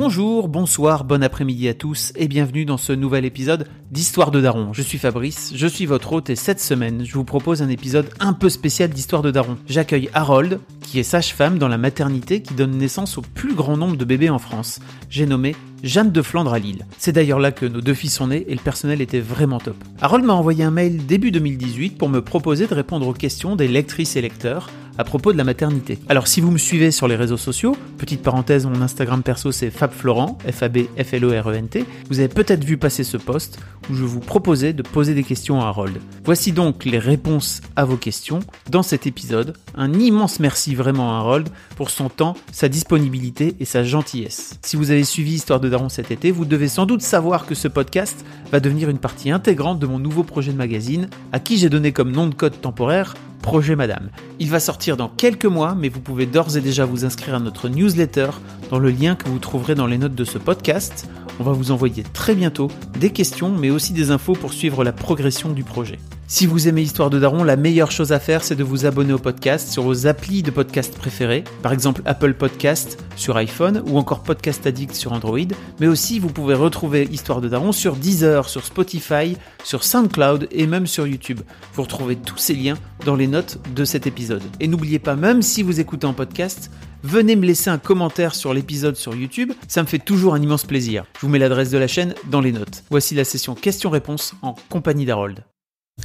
[0.00, 4.72] Bonjour, bonsoir, bon après-midi à tous et bienvenue dans ce nouvel épisode d'Histoire de Daron.
[4.72, 8.08] Je suis Fabrice, je suis votre hôte et cette semaine, je vous propose un épisode
[8.20, 9.56] un peu spécial d'Histoire de Daron.
[9.66, 13.96] J'accueille Harold, qui est sage-femme dans la maternité qui donne naissance au plus grand nombre
[13.96, 14.78] de bébés en France.
[15.10, 16.86] J'ai nommé Jeanne de Flandre à Lille.
[16.98, 19.82] C'est d'ailleurs là que nos deux filles sont nées et le personnel était vraiment top.
[20.00, 23.66] Harold m'a envoyé un mail début 2018 pour me proposer de répondre aux questions des
[23.66, 25.98] lectrices et lecteurs à propos de la maternité.
[26.08, 29.70] Alors si vous me suivez sur les réseaux sociaux, petite parenthèse, mon Instagram perso c'est
[29.70, 35.14] FabFlorent, F-A-B-F-L-O-R-E-N-T, vous avez peut-être vu passer ce post où je vous proposais de poser
[35.14, 35.98] des questions à Harold.
[36.24, 38.40] Voici donc les réponses à vos questions
[38.70, 39.56] dans cet épisode.
[39.76, 44.58] Un immense merci vraiment à Harold pour son temps, sa disponibilité et sa gentillesse.
[44.62, 47.54] Si vous avez suivi Histoire de Daron cet été, vous devez sans doute savoir que
[47.54, 51.56] ce podcast va devenir une partie intégrante de mon nouveau projet de magazine, à qui
[51.56, 54.10] j'ai donné comme nom de code temporaire Projet Madame.
[54.38, 57.40] Il va sortir dans quelques mois, mais vous pouvez d'ores et déjà vous inscrire à
[57.40, 58.30] notre newsletter
[58.70, 61.08] dans le lien que vous trouverez dans les notes de ce podcast.
[61.40, 64.92] On va vous envoyer très bientôt des questions, mais aussi des infos pour suivre la
[64.92, 65.98] progression du projet.
[66.30, 69.14] Si vous aimez Histoire de Daron, la meilleure chose à faire, c'est de vous abonner
[69.14, 73.96] au podcast sur vos applis de podcast préférés, par exemple Apple Podcast sur iPhone ou
[73.96, 75.38] encore Podcast Addict sur Android.
[75.80, 80.66] Mais aussi, vous pouvez retrouver Histoire de Daron sur Deezer, sur Spotify, sur SoundCloud et
[80.66, 81.40] même sur YouTube.
[81.72, 84.42] Vous retrouvez tous ces liens dans les notes de cet épisode.
[84.60, 86.70] Et n'oubliez pas, même si vous écoutez en podcast,
[87.04, 90.66] venez me laisser un commentaire sur l'épisode sur YouTube, ça me fait toujours un immense
[90.66, 91.06] plaisir.
[91.14, 92.84] Je vous mets l'adresse de la chaîne dans les notes.
[92.90, 95.42] Voici la session questions-réponses en compagnie d'Harold.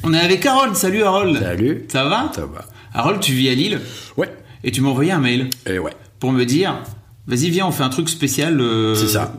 [0.04, 2.66] On est avec Harold, salut Harold Salut Ça va Ça va.
[2.94, 3.80] Harold, tu vis à Lille
[4.18, 4.34] Ouais.
[4.64, 5.94] Et tu m'as envoyé un mail Et ouais.
[6.20, 6.80] pour me dire,
[7.28, 8.60] vas-y viens on fait un truc spécial.
[8.60, 9.34] euh, C'est ça.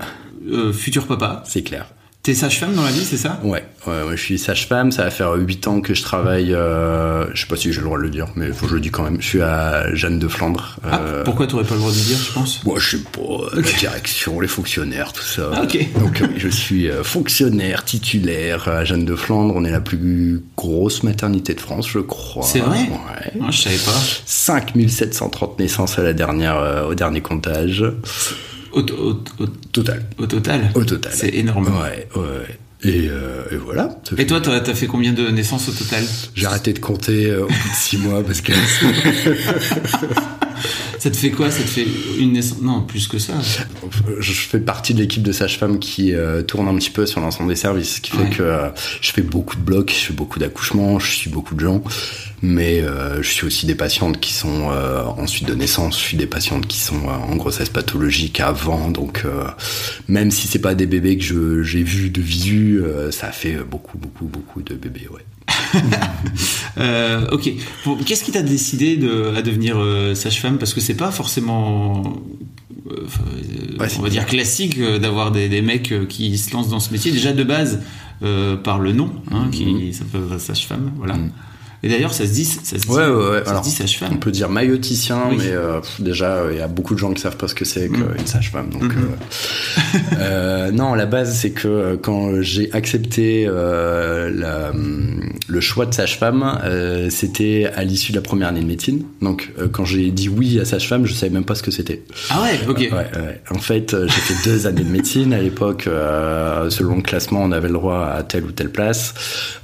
[0.51, 1.43] euh, futur papa.
[1.47, 1.87] C'est clair.
[2.25, 3.39] T'es sage-femme dans la vie, c'est ça?
[3.45, 7.27] Ouais, ouais, ouais, je suis sage-femme, ça va faire 8 ans que je travaille, euh,
[7.35, 8.81] je sais pas si j'ai le droit de le dire, mais faut que je le
[8.81, 10.79] dise quand même, je suis à Jeanne de Flandre.
[10.91, 13.03] Ah, euh, Pourquoi t'aurais pas le droit de le dire, je pense Moi, je sais
[13.13, 15.51] pas, euh, la direction, les fonctionnaires, tout ça.
[15.53, 15.79] Ah, ok.
[16.01, 19.53] Donc, oui, je suis euh, fonctionnaire titulaire à Jeanne de Flandre.
[19.55, 22.43] On est la plus grosse maternité de France, je crois.
[22.47, 22.79] C'est vrai?
[22.89, 23.33] Ouais.
[23.43, 24.01] Ah, Je savais pas.
[24.25, 27.85] 5730 naissances à la dernière, euh, au dernier comptage.
[28.75, 30.05] Au, au- au- Total.
[30.19, 31.13] au total Au total.
[31.15, 31.67] C'est énorme.
[31.67, 32.59] Ouais, ouais.
[32.83, 33.99] Et, euh, et voilà.
[34.13, 36.05] Et fait- toi, t'as t'as fait combien de naissances au total?
[36.35, 38.53] J'ai arrêté de compter euh, au bout de 6 mois parce que
[40.99, 41.51] Ça te fait quoi?
[41.51, 41.87] Ça te fait
[42.19, 42.61] une naissance?
[42.63, 43.35] Non, plus que ça.
[44.21, 47.49] je fais partie de l'équipe de sages-femmes qui euh, tourne un petit peu sur l'ensemble
[47.51, 48.27] des services, ce qui Ouais.
[48.27, 48.69] fait que euh,
[49.01, 51.83] je fais beaucoup de blocs, je fais beaucoup d'accouchements, je suis beaucoup de gens,
[52.43, 56.05] mais euh, je suis aussi des patientes qui sont euh, en suite de naissance, je
[56.05, 59.25] suis des patientes qui sont en grossesse pathologique avant, donc
[60.09, 64.27] même si c'est pas des bébés que j'ai vus de visu, ça fait beaucoup, beaucoup,
[64.27, 65.21] beaucoup de bébés, ouais.
[66.77, 67.53] Euh, ok.
[67.85, 70.59] Bon, Qu'est-ce qui t'a décidé de, à devenir euh, sage-femme?
[70.59, 72.17] Parce que c'est pas forcément,
[72.91, 73.07] euh,
[73.79, 77.13] Ouais, on va dire classique d'avoir des, des mecs qui se lancent dans ce métier.
[77.13, 77.81] Déjà de base
[78.65, 80.91] par le nom, hein, qui s'appelle sage-femme.
[80.97, 81.15] Voilà.
[81.15, 81.31] Mhm.
[81.85, 83.43] Et d'ailleurs, ça se dit, ça se dit, Ouais, ouais, ouais.
[83.45, 84.09] ça Alors, se dit sage-femme.
[84.15, 85.37] On peut dire mailloticien, Oui.
[85.39, 87.67] mais euh, pff, déjà, il y a beaucoup de gens qui savent pas ce que
[87.67, 87.93] c'est Mm.
[88.17, 88.71] qu'une sage-femme.
[88.71, 88.91] Donc, Mhm.
[88.91, 95.61] euh, euh, non, la base, c'est que euh, quand j'ai accepté euh, la, hum, le
[95.61, 99.05] choix de sage-femme, euh, c'était à l'issue de la première année de médecine.
[99.21, 102.03] Donc, euh, quand j'ai dit oui à sage-femme, je savais même pas ce que c'était.
[102.31, 102.89] Ah ouais, ok.
[103.51, 105.33] En fait, euh, j'ai fait deux années de médecine.
[105.35, 109.13] À l'époque, euh, selon le classement, on avait le droit à telle ou telle place.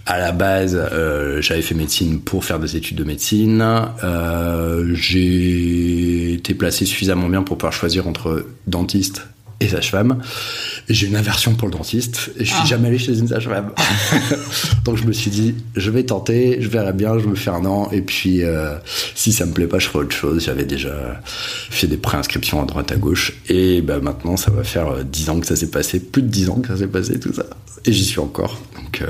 [0.06, 3.62] À la base, euh, j'avais fait médecine pour faire des études de médecine.
[4.03, 9.23] Euh, j'ai été placé suffisamment bien pour pouvoir choisir entre dentiste
[9.62, 10.23] et sage-femme.
[10.88, 12.67] J'ai une aversion pour le dentiste et je suis Ah.
[12.67, 13.73] jamais allé chez une sage-femme.
[14.87, 17.67] Donc je me suis dit, je vais tenter, je verrai bien, je me fais un
[17.67, 18.75] an et puis euh,
[19.14, 20.43] si ça me plaît pas, je ferai autre chose.
[20.46, 24.88] J'avais déjà fait des préinscriptions à droite à gauche et bah, maintenant ça va faire
[24.88, 27.20] euh, 10 ans que ça s'est passé, plus de 10 ans que ça s'est passé
[27.20, 27.44] tout ça.
[27.84, 28.58] Et j'y suis encore.
[28.76, 29.06] Donc euh,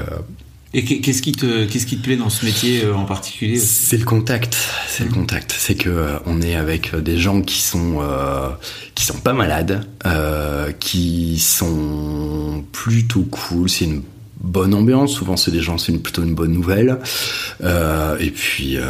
[0.72, 3.56] Et qu'est- qu'est-ce qui te, qu'est-ce qui te plaît dans ce métier euh, en particulier?
[3.58, 4.56] C'est le contact,
[4.86, 5.52] c'est le contact.
[5.58, 8.50] C'est que euh, on est avec des gens qui sont euh,
[8.94, 13.68] qui sont pas malades, euh, qui sont plutôt cool.
[13.68, 14.02] C'est une
[14.40, 15.12] bonne ambiance.
[15.12, 16.98] Souvent, c'est des gens, c'est plutôt une bonne nouvelle.
[17.62, 18.82] Euh, et puis, euh,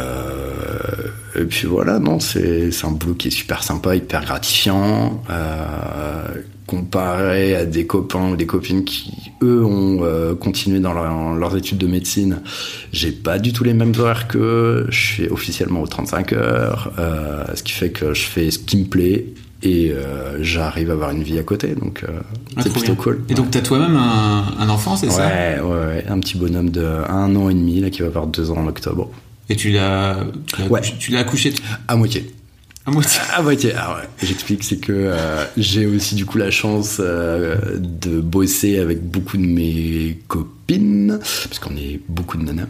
[1.35, 5.21] et puis voilà, non, c'est un boulot qui est super sympa, hyper gratifiant.
[5.29, 6.23] Euh,
[6.67, 9.11] comparé à des copains ou des copines qui,
[9.43, 12.39] eux, ont continué dans leur- leurs études de médecine,
[12.93, 16.93] j'ai pas du tout les mêmes horaires que je suis officiellement aux 35 heures,
[17.53, 19.25] ce qui fait que je fais ce qui me plaît
[19.63, 22.19] et euh, j'arrive à avoir une vie à côté, donc euh,
[22.57, 23.23] Ah, c'est plutôt cool.
[23.29, 25.27] Et donc, t'as toi-même un, un enfant, c'est ça?
[25.27, 28.27] Ouais, ouais, ouais, un petit bonhomme de un an et demi là qui va avoir
[28.27, 29.09] deux ans en octobre.
[29.49, 30.17] Et tu l'as
[30.47, 30.79] tu l'as Ouais.
[30.79, 31.53] accouché- tu l'as accouché
[31.87, 32.31] À moitié.
[32.85, 33.19] à moitié.
[33.35, 33.73] À moitié.
[33.77, 34.07] Ah ouais.
[34.23, 39.45] J'explique, c'est que euh, j'ai aussi du coup la chance de bosser avec beaucoup de
[39.45, 40.17] mes
[40.79, 42.67] parce qu'on est beaucoup de nanas.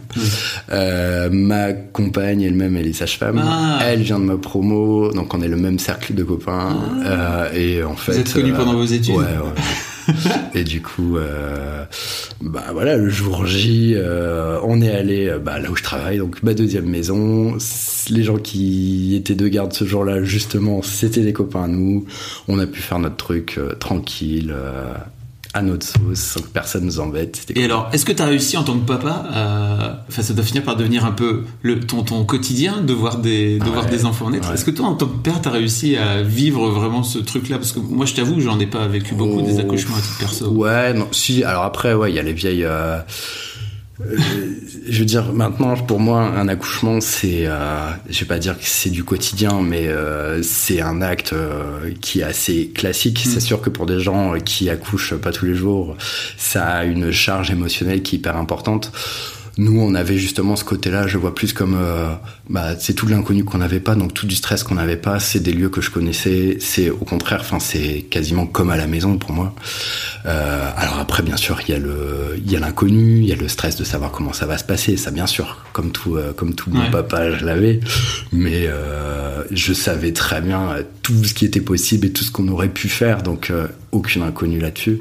[0.70, 3.40] Euh, ma compagne elle-même, elle est sage-femme.
[3.44, 3.78] Ah.
[3.84, 6.76] Elle vient de ma promo, donc on est le même cercle de copains.
[7.04, 8.20] Euh, et en fait, Ah.
[8.20, 9.62] êtes connus pendant vos études Ouais, ouais.
[10.54, 11.84] et du coup, euh,
[12.40, 16.18] bah voilà, le jour J, euh, on est allé euh, bah, là où je travaille,
[16.18, 17.56] donc ma deuxième maison.
[18.10, 22.04] Les gens qui étaient de garde ce jour-là, justement, c'était des copains à nous.
[22.48, 24.92] On a pu faire notre truc euh, tranquille, euh,
[25.54, 27.44] à notre sauce, sans que personne nous embête.
[27.54, 30.44] Et alors, est-ce que tu as réussi en tant que papa, à- enfin ça doit
[30.44, 34.04] finir par devenir un peu le, ton, ton quotidien de voir des, de voir des
[34.06, 34.48] enfants naître.
[34.48, 34.54] ouais.
[34.54, 37.58] Est-ce que toi, en tant que père, tu as réussi à vivre vraiment ce truc-là?
[37.58, 40.18] Parce que moi, je t'avoue, j'en ai pas vécu beaucoup des Oh, accouchements à titre
[40.20, 40.48] perso.
[40.48, 42.64] Ouais, non, si, alors après, ouais, il y a les vieilles.
[42.64, 43.00] euh, euh,
[44.88, 48.64] je veux dire, maintenant, pour moi, un accouchement, c'est, euh, je vais pas dire que
[48.64, 53.22] c'est du quotidien, mais euh, c'est un acte euh, qui est assez classique.
[53.24, 55.96] C'est sûr que pour des gens qui accouchent pas tous les jours,
[56.36, 58.92] ça a une charge émotionnelle qui est hyper importante.
[59.58, 62.08] Nous, on avait justement ce côté-là, je vois plus comme, euh,
[62.48, 65.40] bah, c'est tout l'inconnu qu'on n'avait pas, donc tout du stress qu'on n'avait pas, c'est
[65.40, 69.18] des lieux que je connaissais, c'est au contraire, enfin, c'est quasiment comme à la maison
[69.18, 69.54] pour moi.
[70.24, 73.32] Euh, alors après, bien sûr, il y a le, il y a l'inconnu, il y
[73.32, 76.16] a le stress de savoir comment ça va se passer, ça bien sûr, comme tout,
[76.16, 76.78] euh, comme tout Ouais.
[76.86, 77.80] bon papa, je l'avais,
[78.32, 82.48] mais euh, je savais très bien tout ce qui était possible et tout ce qu'on
[82.48, 85.00] aurait pu faire, donc euh, aucune inconnue là-dessus.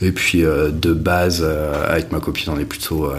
[0.00, 3.16] Et puis euh, de base, euh, avec ma copine, on est plutôt euh,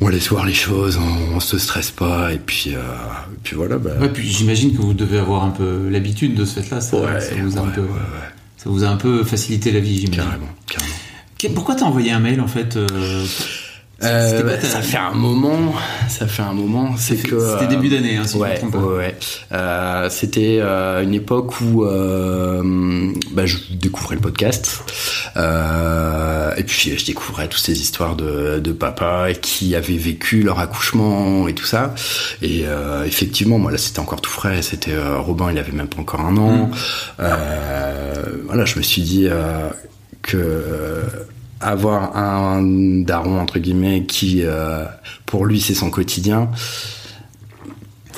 [0.00, 3.56] on laisse voir les choses, on, on se stresse pas, et puis, euh, et puis
[3.56, 3.78] voilà.
[3.78, 6.80] Bah, Ouais, puis j'imagine que vous devez avoir un peu l'habitude de ce fait-là.
[6.80, 8.28] Ça, Ouais, ça vous a un ouais, peu, ouais, ouais.
[8.56, 10.16] ça vous a un peu facilité la vie, j'imagine.
[10.24, 11.54] carrément, carrément.
[11.54, 12.86] Pourquoi t'as envoyé un mail en fait euh,
[14.02, 15.72] Euh, quoi bah, ça fait un moment,
[16.08, 18.72] ça fait un moment, c'est que C'était début d'année, hein, si je ouais, me trompe
[18.72, 18.78] pas.
[18.78, 19.14] ouais, ouais.
[19.52, 24.82] Euh, c'était euh, une époque où euh, bah, je découvrais le podcast
[25.36, 30.58] euh, et puis je découvrais toutes ces histoires de, de papa qui avaient vécu leur
[30.58, 31.94] accouchement et tout ça.
[32.42, 34.60] Et euh, effectivement, moi là c'était encore tout frais.
[34.60, 36.70] C'était euh, Robin, il avait même pas encore un an.
[37.20, 39.68] Euh, voilà, je me suis dit euh,
[40.22, 41.02] que euh,
[41.60, 42.62] avoir un
[43.02, 44.84] daron entre guillemets qui euh,
[45.24, 46.50] pour lui c'est son quotidien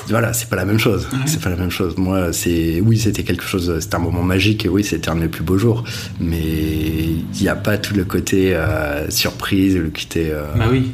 [0.07, 3.23] voilà c'est pas la même chose c'est pas la même chose moi c'est oui c'était
[3.23, 5.83] quelque chose c'était un moment magique et oui c'était un de mes plus beaux jours
[6.19, 10.91] mais il n'y a pas tout le côté euh, surprise le côté euh, Bah oui.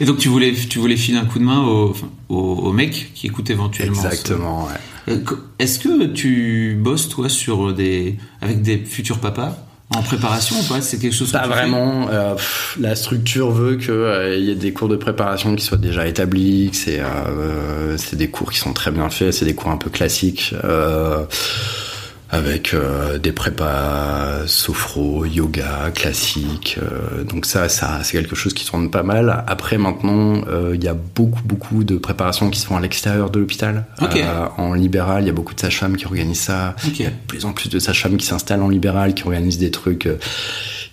[0.00, 1.94] Et donc tu voulais, tu voulais filer un coup de main au,
[2.30, 3.94] au, au mec qui écoute éventuellement.
[3.94, 5.22] exactement ouais.
[5.58, 9.66] Est-ce que tu bosses toi sur des, avec des futurs papas?
[9.94, 12.08] En préparation ou pas C'est quelque chose Pas vraiment.
[12.10, 15.64] euh, pff, la structure veut que euh, il y ait des cours de préparation qui
[15.64, 16.70] soient déjà établis.
[16.70, 19.32] que C'est euh, des cours qui sont très bien faits.
[19.32, 20.54] C'est des cours un peu classiques.
[20.64, 21.24] euh,
[22.32, 26.78] avec euh, des prépas sophro, yoga, classique.
[26.80, 29.44] euh, donc ça, ça c'est quelque chose qui tourne pas mal.
[29.46, 33.30] Après maintenant, euh, il y a beaucoup beaucoup de préparations qui se font à l'extérieur
[33.30, 33.84] de l'hôpital.
[34.00, 34.16] Ok.
[34.16, 36.76] Euh, en libéral, il y a beaucoup de sages-femmes qui organisent ça.
[36.86, 39.58] Il y a de plus en plus de sages-femmes qui s'installent en libéral, qui organisent
[39.58, 40.18] des trucs euh,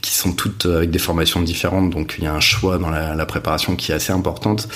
[0.07, 1.89] qui sont toutes avec des formations différentes.
[1.89, 4.69] Donc il y a un choix dans la, la préparation qui est assez importante.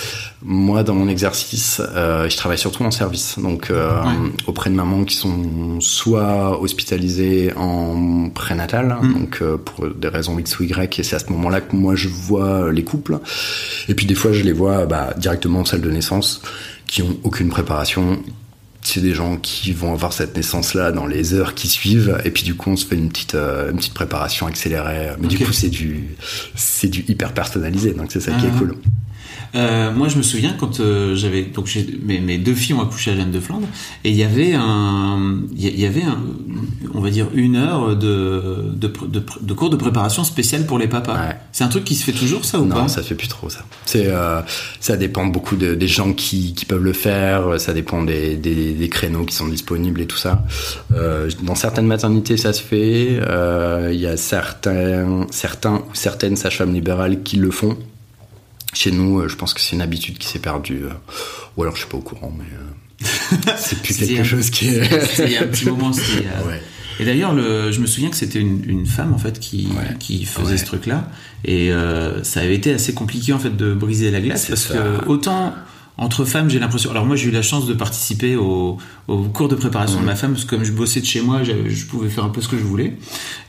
[0.44, 3.40] Moi, dans mon exercice, euh, je travaille surtout en service.
[3.40, 4.32] Donc euh, Ouais.
[4.48, 9.14] auprès de mamans qui sont soit hospitalisées en prénatal, Mm.
[9.14, 11.96] donc euh, pour des raisons X ou Y, et c'est à ce moment-là que moi
[11.96, 13.20] je vois les couples.
[13.88, 16.42] Et puis des fois, je les vois bah, directement en salle de naissance,
[16.88, 18.20] qui ont aucune préparation,
[18.84, 22.44] c'est des gens qui vont avoir cette naissance-là dans les heures qui suivent, et puis
[22.44, 25.12] du coup on se fait une petite euh, une petite préparation accélérée.
[25.20, 26.16] Mais du coup c'est du
[26.56, 28.56] c'est du hyper personnalisé, donc c'est ça qui Ah.
[28.56, 28.76] est cool.
[29.54, 31.70] Euh, moi, je me souviens quand euh, j'avais donc
[32.06, 33.68] mes, mes deux filles ont accouché à Jeanne de Flandre
[34.04, 36.18] et il y avait un il y- avait un,
[36.94, 41.14] on va dire une heure de de, cours de préparation spéciale pour les papas.
[41.14, 41.36] Ouais.
[41.52, 42.88] C'est un truc qui se fait toujours ça ou Non, pas?
[42.88, 43.66] ça se fait plus trop ça.
[43.86, 44.42] C'est euh,
[44.80, 48.72] ça dépend beaucoup de, des gens qui, qui peuvent le faire, ça dépend des, des,
[48.74, 50.44] des créneaux qui sont disponibles et tout ça.
[51.44, 53.20] Dans certaines maternités, ça se fait.
[53.94, 57.78] Il y a certains certains ou certaines sages-femmes libérales qui le font.
[58.74, 60.84] Chez nous, euh, je pense que c'est une habitude qui s'est perdue.
[60.86, 60.90] euh,
[61.58, 64.68] Ou alors je suis pas au courant, mais euh, c'est plus quelque un- chose qui
[64.70, 64.84] est.
[65.08, 65.92] C'était il y a un petit moment.
[65.92, 66.62] Ouais.
[67.00, 69.96] Et d'ailleurs, le, je me souviens que c'était une, une femme en fait qui, Ouais.
[70.00, 70.58] qui faisait Ouais.
[70.58, 71.10] ce truc-là,
[71.46, 74.68] et euh, ça avait été assez compliqué en fait de briser la glace C'est parce
[74.68, 74.74] ça.
[74.76, 75.54] que autant
[75.98, 76.90] entre femmes, j'ai l'impression.
[76.92, 80.02] Alors moi, j'ai eu la chance de participer au, au cours de préparation Mmh.
[80.02, 82.30] de ma femme parce que comme je bossais de chez moi, je pouvais faire un
[82.30, 82.98] peu ce que je voulais.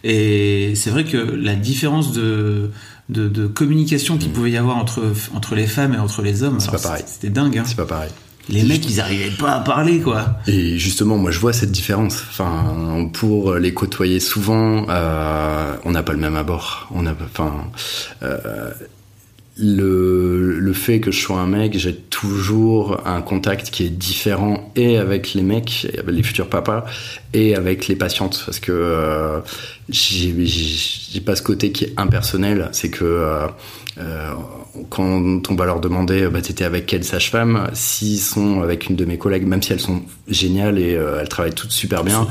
[0.04, 2.70] Et c'est vrai que la différence de
[3.12, 5.02] de, de communication qu'il pouvait y avoir entre
[5.34, 6.60] entre les femmes et entre les hommes.
[6.60, 7.04] C'est pas pareil.
[7.06, 7.58] C'était dingue.
[7.58, 7.64] Hein.
[7.66, 8.10] C'est pas pareil.
[8.48, 10.38] Les mecs, ils arrivaient pas à parler quoi.
[10.48, 12.22] Et justement, moi, je vois cette différence.
[12.28, 16.88] Enfin, pour les côtoyer souvent, euh, on n'a pas le même abord.
[16.92, 17.52] On a, enfin,
[18.22, 18.70] euh,
[19.56, 24.72] le, le fait que je sois un mec, j'ai toujours un contact qui est différent
[24.76, 26.84] et avec les mecs, les futurs papas,
[27.34, 29.40] et avec les patientes, parce que euh,
[29.88, 32.68] j'ai pas ce côté qui est impersonnel.
[32.72, 33.46] C'est que euh,
[33.98, 34.32] euh,
[34.88, 39.04] quand on va leur demander, bah, t'étais avec quelle sage-femme, s'ils sont avec une de
[39.04, 42.26] mes collègues, même si elles sont géniales et euh, elles travaillent toutes super bien,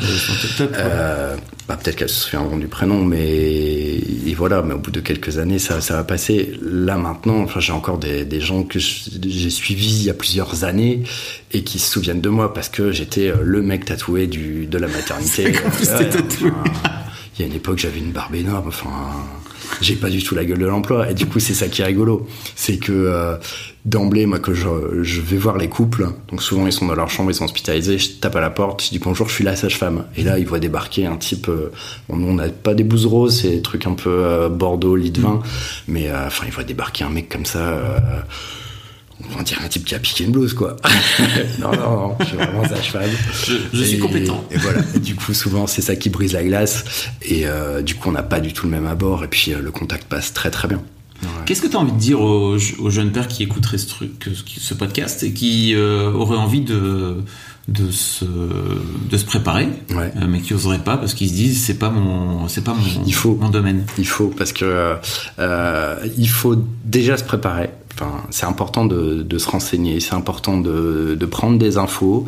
[0.61, 1.35] euh,
[1.67, 4.61] bah, peut-être qu'elles se souviendront du prénom, mais et voilà.
[4.61, 6.53] Mais au bout de quelques années, ça, ça va passer.
[6.61, 10.63] Là maintenant, enfin, j'ai encore des, des gens que j'ai suivis il y a plusieurs
[10.63, 11.03] années
[11.53, 14.77] et qui se souviennent de moi parce que j'étais euh, le mec tatoué du de
[14.77, 15.45] la maternité.
[15.45, 16.51] ouais, tatoué.
[16.51, 16.91] enfin,
[17.37, 18.67] Il y a une époque, j'avais une barbe énorme.
[18.67, 18.89] Enfin,
[19.81, 21.09] j'ai pas du tout la gueule de l'emploi.
[21.09, 23.37] Et du coup, c'est ça qui est rigolo, c'est que euh,
[23.85, 24.67] d'emblée, moi, que je,
[25.01, 27.97] je vais voir les couples, donc souvent ils sont dans leur chambre, ils sont hospitalisés,
[27.97, 30.05] je tape à la porte, je dis bonjour, je suis la sage-femme.
[30.15, 31.71] Et là, ils voient débarquer un type, euh,
[32.07, 35.11] bon, on n'a pas des bouses roses, c'est des trucs un peu euh, Bordeaux, lit
[35.11, 35.41] de vin,
[35.87, 37.59] mais euh, enfin, ils voient débarquer un mec comme ça.
[37.59, 37.99] euh,
[39.37, 40.75] on dirait un type qui a piqué une blouse, quoi.
[41.59, 43.03] non, non, non, je suis vraiment sage-femme.
[43.45, 44.43] Je, je suis Et- compétent.
[44.49, 44.79] Et voilà.
[44.95, 46.83] Et du coup, souvent, c'est ça qui brise la glace.
[47.21, 49.23] Et euh, du coup, on n'a pas du tout le même abord.
[49.23, 50.81] Et puis, euh, le contact passe très, très bien.
[51.21, 51.27] Ouais.
[51.45, 54.11] Qu'est-ce que tu as envie de dire aux, aux jeunes pères qui écouteraient ce, truc,
[54.23, 57.17] ce- ce podcast et qui euh, auraient envie de,
[57.67, 60.11] de, se, de se préparer, Ouais.
[60.17, 63.03] euh, mais qui oseraient pas parce qu'ils se disent c'est pas mon, c'est pas mon,
[63.05, 63.35] Il faut.
[63.35, 63.85] mon domaine.
[63.97, 64.95] Il faut, parce que
[65.39, 67.69] euh, il faut déjà se préparer.
[67.93, 72.25] Enfin, c'est important de, de se renseigner, c'est important de, de prendre des infos.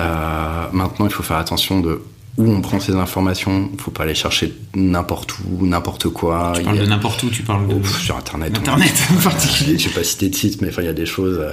[0.00, 2.00] Euh, maintenant, il faut faire attention de
[2.38, 3.68] où on prend ces informations.
[3.74, 6.52] Il faut pas aller chercher n'importe où, n'importe quoi.
[6.56, 8.52] Tu parles a- de n'importe où, tu parles de pff, sur Internet.
[8.54, 9.78] on- Internet en particulier.
[9.78, 11.38] Je vais pas citer de site, mais enfin, il y a des choses.
[11.40, 11.52] euh,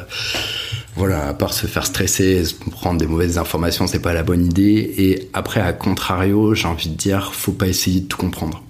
[0.95, 4.45] voilà, à part se faire stresser, se prendre des mauvaises informations, c'est pas la bonne
[4.45, 4.93] idée.
[4.97, 8.61] Et après, à contrario, j'ai envie de dire, faut pas essayer de tout comprendre.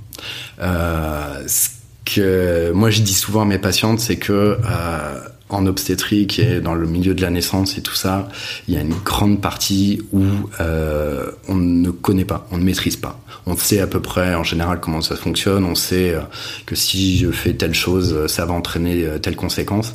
[0.61, 1.69] Euh, ce
[2.05, 6.75] que moi je dis souvent à mes patientes, c'est que euh, en obstétrique et dans
[6.75, 8.29] le milieu de la naissance et tout ça,
[8.67, 10.23] il y a une grande partie où
[10.59, 13.19] euh, on ne connaît pas, on ne maîtrise pas.
[13.45, 16.21] On sait à peu près en général comment ça fonctionne, on sait euh,
[16.65, 19.93] que si je fais telle chose, ça va entraîner euh, telle conséquence,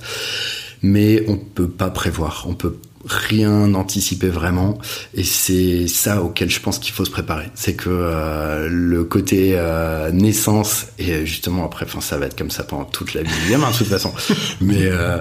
[0.83, 4.79] mais on peut pas prévoir, on peut rien anticiper vraiment.
[5.15, 7.47] Et c'est ça auquel je pense qu'il faut se préparer.
[7.55, 12.51] C'est que euh, le côté euh, naissance et justement après enfin ça va être comme
[12.51, 14.13] ça pendant toute la vie gamin de toute façon.
[14.61, 15.19] Mais euh,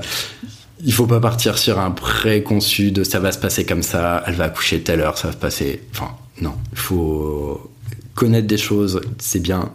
[0.83, 4.35] il faut pas partir sur un préconçu de ça va se passer comme ça elle
[4.35, 5.81] va accoucher telle heure ça va se passer.
[5.93, 6.11] Enfin
[6.41, 6.53] non.
[6.71, 7.71] Il faut
[8.15, 9.71] connaître des choses c'est bien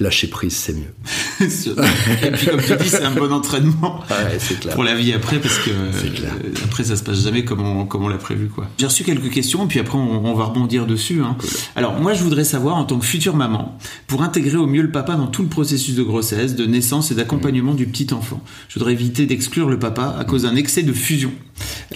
[0.00, 0.92] lâcher prise c'est mieux
[1.40, 4.00] et puis comme tu dis, c'est un bon entraînement.
[4.10, 5.70] ouais clair pour la vie après parce que
[6.14, 6.32] clair.
[6.44, 8.68] euh, après ça se passe jamais comme on, comme on l'a prévu quoi.
[8.78, 11.20] J'ai reçu quelques questions puis après on, on va rebondir dessus.
[11.22, 11.36] Hein.
[11.76, 14.90] Alors moi je voudrais savoir en tant que future maman pour intégrer au mieux le
[14.90, 18.42] papa dans tout le processus de grossesse, de naissance et d'accompagnement du petit enfant.
[18.68, 21.32] Je voudrais éviter d'exclure le papa à cause d'un excès de fusion.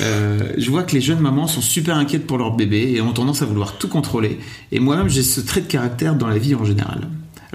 [0.01, 3.13] Euh, je vois que les jeunes mamans sont super inquiètes pour leur bébé et ont
[3.13, 4.39] tendance à vouloir tout contrôler.
[4.73, 7.09] Et moi-même j'ai ce trait de caractère dans la vie en général.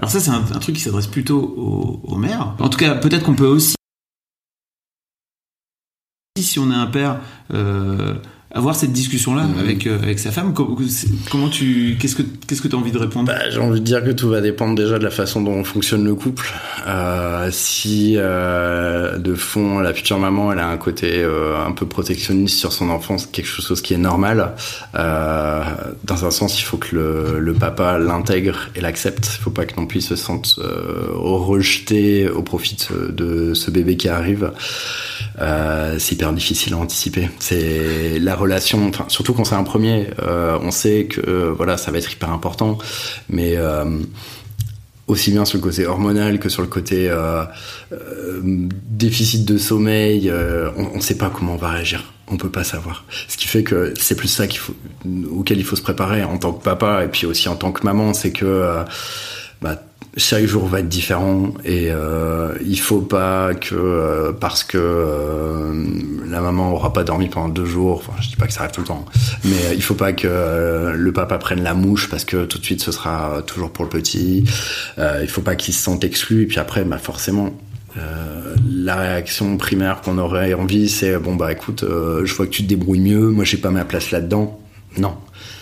[0.04, 2.54] Alors ça c'est un, truc qui s'adresse plutôt aux, aux mères.
[2.58, 3.74] En tout cas peut-être qu'on peut aussi
[6.38, 7.20] si on est un père,
[7.54, 8.16] euh,
[8.54, 9.58] avoir cette discussion-là Mhm.
[9.58, 10.54] avec euh, avec sa femme.
[10.54, 13.26] Comment tu, qu'est-ce que qu'est-ce que tu as envie de répondre?
[13.26, 16.04] Bah, j'ai envie de dire que tout va dépendre déjà de la façon dont fonctionne
[16.04, 16.46] le couple.
[16.86, 21.86] Euh, si euh, de fond la future maman elle a un côté euh, un peu
[21.86, 24.52] protectionniste sur son enfant, c'est quelque chose qui est normal.
[24.94, 25.62] Euh,
[26.04, 29.28] dans un sens, il faut que le, le papa l'intègre et l'accepte.
[29.38, 33.54] Il faut pas que non plus il se sente euh, rejeté au profit de, de
[33.54, 34.52] ce bébé qui arrive.
[35.40, 37.28] Euh, c'est hyper difficile à anticiper.
[37.38, 41.76] C'est la relation, enfin surtout quand c'est un premier, euh, on sait que euh, voilà
[41.76, 42.78] ça va être hyper important,
[43.28, 43.84] mais euh,
[45.06, 47.44] aussi bien sur le côté hormonal que sur le côté euh,
[48.88, 50.32] déficit de sommeil,
[50.76, 52.04] on ne sait pas comment on va réagir.
[52.26, 53.04] On peut pas savoir.
[53.28, 54.74] Ce qui fait que c'est plus ça qu'il faut,
[55.30, 57.84] auquel il faut se préparer en tant que papa et puis aussi en tant que
[57.84, 58.82] maman, c'est que euh,
[60.16, 65.84] chaque jour va être différent et euh, il faut pas que euh, parce que euh,
[66.28, 68.72] la maman aura pas dormi pendant deux jours, enfin je dis pas que ça arrive
[68.72, 69.04] tout le temps,
[69.44, 72.82] mais il faut pas que le papa prenne la mouche parce que tout de suite
[72.82, 74.44] ce sera toujours pour le petit.
[74.98, 77.52] Il faut pas qu'il se sente exclu et puis après bah forcément
[78.68, 82.68] la réaction primaire qu'on aurait envie, c'est bon bah écoute, je vois que tu te
[82.68, 84.60] débrouilles mieux, moi j'ai pas ma place là-dedans.
[84.96, 85.16] Non,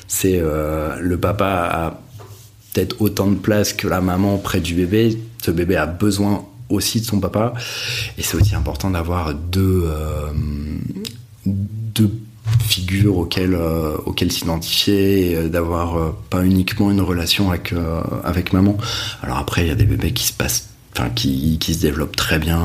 [0.09, 2.01] c'est le papa a
[2.73, 5.19] peut-être autant de place que la maman près du bébé.
[5.45, 7.53] Ce bébé a besoin aussi de son papa,
[8.17, 10.31] et c'est aussi important d'avoir deux euh,
[11.45, 12.11] deux
[12.67, 17.75] figures auxquelles euh, auxquelles s'identifier, et euh, d'avoir euh, pas uniquement une relation avec
[18.25, 18.77] avec maman.
[19.23, 22.17] Alors après, il y a des bébés qui se passent enfin qui, qui se développent
[22.17, 22.61] très bien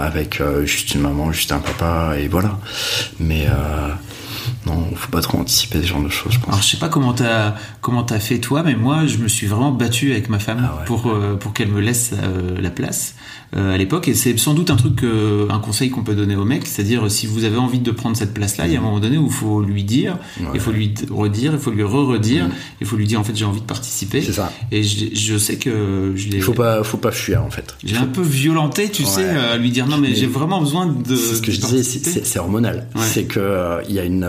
[0.00, 2.58] avec juste une maman, juste un papa et voilà.
[3.20, 3.90] Mais euh,
[4.66, 6.48] non, faut pas trop anticiper ce genre de choses, je pense.
[6.48, 9.46] Alors je sais pas comment t'as comment t'as fait toi, mais moi je me suis
[9.46, 10.84] vraiment battu avec ma femme Ah ouais.
[10.86, 13.14] pour euh, pour qu'elle me laisse euh, la place
[13.56, 16.44] euh, à l'époque et c'est sans doute un truc un conseil qu'on peut donner aux
[16.44, 19.00] mecs, c'est-à-dire si vous avez envie de prendre cette place-là, il y a un moment
[19.00, 20.46] donné où il faut lui dire, Ouais.
[20.54, 22.50] il faut lui redire, il faut lui re-redire, Mm.
[22.80, 24.22] il faut lui dire en fait j'ai envie de participer.
[24.22, 24.52] C'est ça.
[24.70, 27.74] Et je, je sais que je l'ai Il faut pas faut pas fuir en fait.
[27.84, 29.08] j'ai un peu violenté, tu Ouais.
[29.08, 31.60] sais, à lui dire non mais, Mais j'ai vraiment besoin de C'est ce que je
[31.60, 32.86] disais, c'est- hormonal.
[32.96, 34.24] C'est que il y a une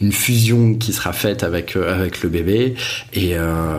[0.00, 2.74] une fusion qui sera faite avec euh, avec le bébé
[3.12, 3.76] et euh,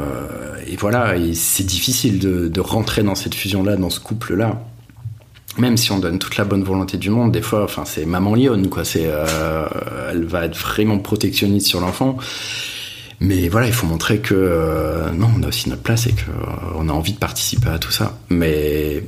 [0.82, 1.14] voilà.
[1.34, 4.66] C'est difficile de, rentrer dans cette fusion là, dans ce couple là.
[5.58, 8.36] Même si on donne toute la bonne volonté du monde, des fois, enfin, c'est maman
[8.36, 8.86] lionne, quoi.
[8.86, 9.68] C'est, euh,
[10.10, 12.18] elle va être vraiment protectionniste sur l'enfant.
[13.20, 16.22] Mais voilà, il faut montrer que euh, non, on a aussi notre place et que
[16.22, 18.18] euh, on a envie de participer à tout ça.
[18.30, 19.04] Mais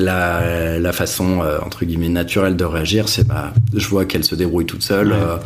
[0.00, 4.34] la, la façon euh, entre guillemets naturelle de réagir, c'est bah, je vois qu'elle se
[4.34, 5.08] débrouille toute seule.
[5.12, 5.18] Ouais.
[5.18, 5.36] euh,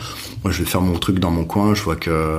[0.43, 1.75] moi, je vais faire mon truc dans mon coin.
[1.75, 2.39] Je vois que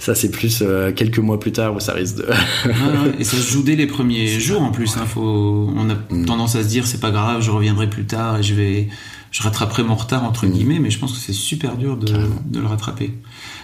[0.00, 2.22] ça, c'est plus euh, quelques mois plus tard où ça risque de.
[2.24, 4.96] Ouais, et ça se joue dès les premiers jours en plus.
[4.96, 6.24] Hein, faut, on a Mm.
[6.24, 8.88] tendance à se dire c'est pas grave, je reviendrai plus tard et je vais,
[9.30, 10.50] je rattraperai mon retard entre Mm.
[10.52, 10.78] guillemets.
[10.80, 12.12] Mais je pense que c'est super dur de,
[12.46, 13.12] de le rattraper.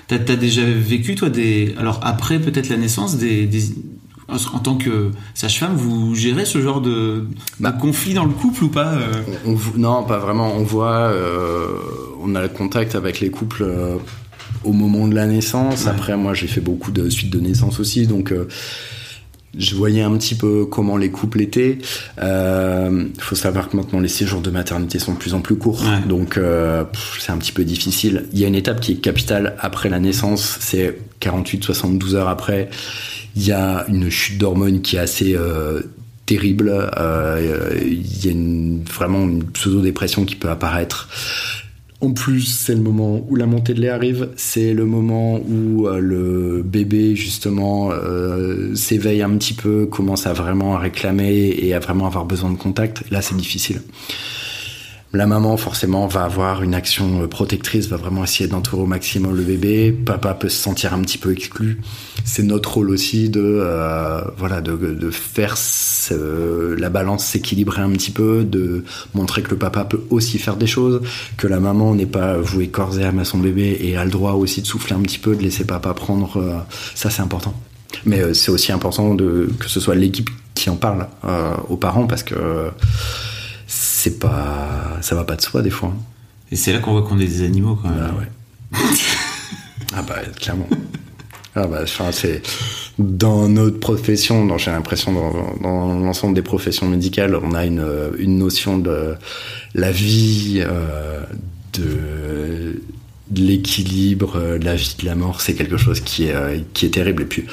[0.07, 3.63] T'as as déjà vécu toi des, alors après peut-être la naissance des, des
[4.29, 7.25] en tant que sage-femme, vous gérez ce genre de,
[7.61, 7.71] Bah.
[7.73, 9.23] de conflit dans le couple ou pas euh?
[9.47, 10.55] On non, pas vraiment.
[10.57, 11.69] On voit, euh,
[12.23, 13.97] on a le contact avec les couples euh,
[14.65, 15.85] au moment de la naissance.
[15.85, 15.91] Ouais.
[15.91, 18.49] Après, moi, j'ai fait beaucoup de suites de naissance aussi, donc euh,
[19.57, 21.79] je voyais un petit peu comment les couples étaient.
[22.21, 25.83] Il faut savoir que maintenant les séjours de maternité sont de plus en plus courts,
[25.83, 26.09] Ouais.
[26.09, 26.83] donc euh,
[27.21, 28.27] c'est un petit peu difficile.
[28.33, 32.69] Il y a une étape qui est capitale après la naissance, c'est 48-72 heures après.
[33.37, 35.83] Il y a une chute d'hormones qui est assez euh,
[36.27, 36.73] terrible.
[36.97, 41.09] Euh, Il y a vraiment une pseudo-dépression qui peut apparaître.
[42.01, 44.29] En plus, c'est le moment où la montée de lait arrive.
[44.37, 50.35] C'est le moment où euh, le bébé, justement, euh, s'éveille un petit peu, commence à
[50.35, 53.11] vraiment réclamer et à vraiment avoir besoin de contact.
[53.11, 53.81] Là, c'est difficile.
[55.15, 59.37] La maman, forcément, va avoir une action euh, protectrice, va vraiment essayer d'entourer au maximum
[59.37, 59.93] le bébé.
[59.93, 61.81] Papa peut se sentir un petit peu exclu.
[62.25, 67.91] C'est notre rôle aussi de, euh, voilà, de, de faire ce- la balance s'équilibrer un
[67.91, 68.83] petit peu, de
[69.15, 71.01] montrer que le papa peut aussi faire des choses,
[71.37, 74.11] que la maman n'est pas vouée corps et âme à son bébé et a le
[74.11, 76.39] droit aussi de souffler un petit peu, de laisser papa prendre.
[76.39, 76.59] euh,
[76.97, 77.55] ça, c'est important.
[78.05, 81.77] Mais euh, c'est aussi important de, que ce soit l'équipe qui en parle euh, aux
[81.77, 82.35] parents parce que
[84.05, 85.89] c'est pas, ça va pas de soi des fois.
[85.89, 86.03] hein.
[86.53, 88.11] Et c'est là qu'on voit qu'on est des animaux quand même.
[88.11, 88.79] Ah ouais.
[89.97, 90.69] ah bah clairement.
[91.57, 92.43] Ah bah, c'est
[92.99, 97.87] dans notre profession, dans- j'ai l'impression dans, dans l'ensemble des professions médicales, on a une,
[98.19, 99.15] une notion de
[99.75, 101.23] la vie, euh,
[101.75, 102.83] de,
[103.31, 105.41] de l'équilibre, de la vie, de la mort.
[105.41, 107.23] C'est quelque chose qui est, euh, qui est terrible.
[107.23, 107.45] Et puis,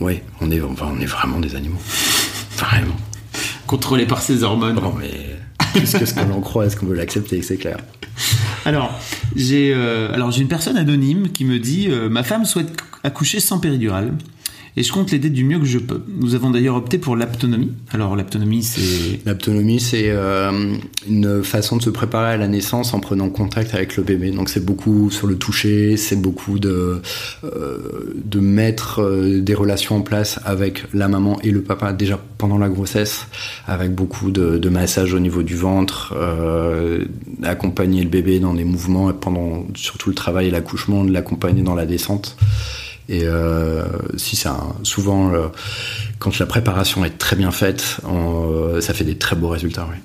[0.00, 1.82] ouais, on est, enfin, on est vraiment des animaux.
[2.56, 2.96] Vraiment.
[3.66, 4.76] Contrôlé par ces hormones.
[4.76, 5.10] Non, mais
[5.74, 7.78] plus que ce que l'on croit, est-ce qu'on veut l'accepter, c'est clair.
[8.64, 8.98] Alors,
[9.36, 13.40] j'ai euh, alors j'ai une personne anonyme qui me dit euh, ma femme souhaite accoucher
[13.40, 14.12] sans péridurale
[14.76, 16.02] et je compte l'aider du mieux que je peux.
[16.08, 17.72] Nous avons d'ailleurs opté pour l'aptonomie.
[17.92, 20.74] Alors l'aptonomie c'est L'aptonomie, c'est euh,
[21.08, 24.30] une façon de se préparer à la naissance en prenant contact avec le bébé.
[24.32, 27.00] Donc c'est beaucoup sur le toucher, c'est beaucoup de
[27.44, 32.18] euh, de mettre euh, des relations en place avec la maman et le papa déjà
[32.38, 33.26] pendant la grossesse,
[33.66, 36.14] avec beaucoup de, de massages au niveau du ventre,
[37.42, 41.62] accompagner le bébé dans des mouvements et pendant surtout le travail et l'accouchement, de l'accompagner
[41.62, 42.36] dans la descente.
[43.08, 43.84] Et euh,
[44.16, 44.48] si c'est
[44.82, 45.30] souvent
[46.18, 49.86] quand la préparation est très bien faite, on- euh, ça fait des très beaux résultats.
[49.90, 49.96] Oui.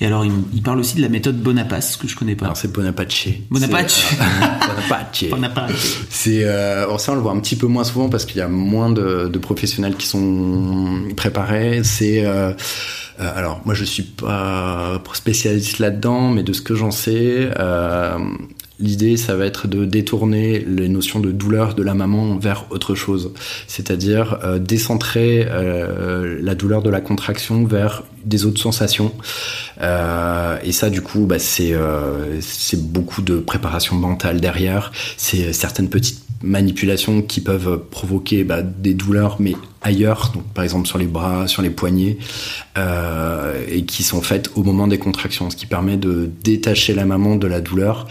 [0.00, 2.46] Et alors, il, il parle aussi de la méthode Bonaparte, que je connais pas.
[2.46, 3.28] Alors c'est Bonaparte.
[3.50, 4.04] Bonaparte.
[4.20, 5.24] Euh, Bonaparte.
[5.30, 5.72] Bonaparte.
[6.10, 8.48] C'est euh, ça on le voit un petit peu moins souvent parce qu'il y a
[8.48, 11.82] moins de, de professionnels qui sont préparés.
[11.84, 12.52] C'est euh,
[13.18, 18.18] alors moi je suis pas spécialiste là-dedans, mais de ce que j'en sais, euh,
[18.82, 22.94] l'idée ça va être de détourner les notions de douleur de la maman vers autre
[22.94, 23.32] chose,
[23.66, 29.12] c'est-à-dire euh, décentrer euh, la douleur de la contraction vers des autres sensations.
[29.80, 31.74] Euh, et ça, du coup, bah, c'est
[32.76, 34.92] beaucoup de préparation mentale derrière.
[35.16, 40.86] C'est certaines petites manipulations qui peuvent provoquer bah, des douleurs, mais ailleurs, donc par exemple
[40.88, 42.16] sur les bras, sur les poignets,
[42.76, 47.36] et qui sont faites au moment des contractions, ce qui permet de détacher la maman
[47.36, 48.06] de la douleur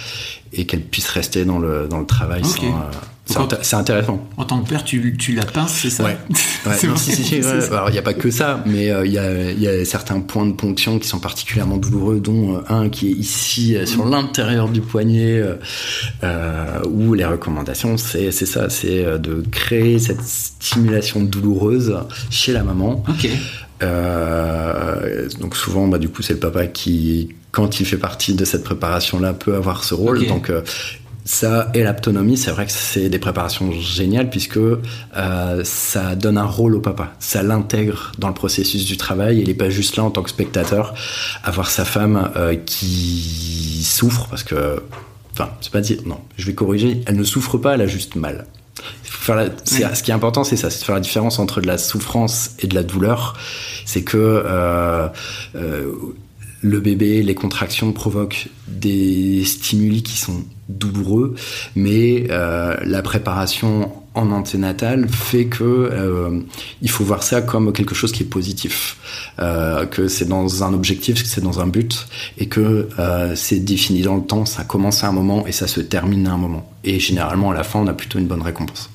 [0.54, 2.44] et qu'elle puisse rester dans le, dans le travail.
[2.44, 4.28] Sans, euh, c'est intéressant.
[4.36, 6.18] En tant que père, tu, tu la pinces, c'est ça Ouais.
[6.66, 7.72] Ouais, C'est non, si, si, si, ouais.
[7.72, 10.20] Alors, il n'y a pas que ça, mais euh, il y, a, y a certains
[10.20, 14.70] points de ponction qui sont particulièrement douloureux, dont euh, un qui est ici, sur l'intérieur
[14.70, 15.42] du poignet,
[16.88, 21.98] où les recommandations, c'est c'est ça, c'est de créer cette stimulation douloureuse
[22.30, 23.04] chez la maman.
[23.08, 23.28] Ok.
[23.82, 28.46] Euh, donc souvent, bah, du coup, c'est le papa qui, quand il fait partie de
[28.46, 30.26] cette préparation-là, peut avoir ce rôle.
[30.28, 30.62] Donc euh,
[31.24, 36.46] ça et l'autonomie, c'est vrai que c'est des préparations géniales puisque euh, ça donne un
[36.46, 37.14] rôle au papa.
[37.20, 39.40] Ça l'intègre dans le processus du travail.
[39.40, 40.94] Il n'est pas juste là en tant que spectateur
[41.44, 42.32] à voir sa femme
[42.66, 44.82] qui souffre parce que,
[45.34, 46.20] enfin, c'est pas dire non.
[46.38, 47.02] Je vais corriger.
[47.06, 48.46] Elle ne souffre pas, elle a juste mal.
[49.28, 49.50] La-.
[49.66, 52.52] Ce qui est important, c'est ça, c'est de faire la différence entre de la souffrance
[52.60, 53.38] et de la douleur.
[53.86, 55.08] C'est que euh,
[55.56, 55.92] euh,
[56.62, 61.36] le bébé, les contractions provoquent des stimuli qui sont douloureux,
[61.76, 66.40] mais euh, la préparation en anténatal fait que euh,
[66.82, 68.98] il faut voir ça comme quelque chose qui est positif,
[69.40, 73.60] euh, que c'est dans un objectif, que c'est dans un but, et que euh, c'est
[73.60, 74.46] défini dans le temps.
[74.46, 76.70] Ça commence à un moment et ça se termine à un moment.
[76.84, 78.90] Et généralement, à la fin, on a plutôt une bonne récompense.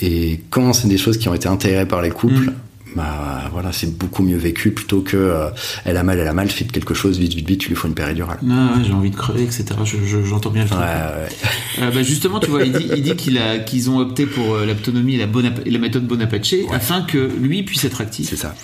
[0.00, 2.52] Et quand c'est des choses qui ont été intégrées par les couples,
[2.96, 5.48] bah voilà, c'est beaucoup mieux vécu plutôt que euh,
[5.84, 7.86] elle a mal, elle a mal, faites quelque chose, vite, vite, vite, tu lui faut
[7.88, 8.38] une péridurale.
[8.42, 9.64] Non, ouais, j'ai envie de crever, etc.
[9.84, 10.80] Je- je- J'entends bien le truc.
[10.80, 11.82] ouais.
[11.82, 14.54] Euh, bah, justement, tu vois, il dit, il dit qu'il a, qu'ils ont opté pour
[14.54, 15.26] euh, l'autonomie et la,
[15.64, 18.28] et la méthode Bonaparte afin que lui puisse être actif.
[18.30, 18.54] c'est ça.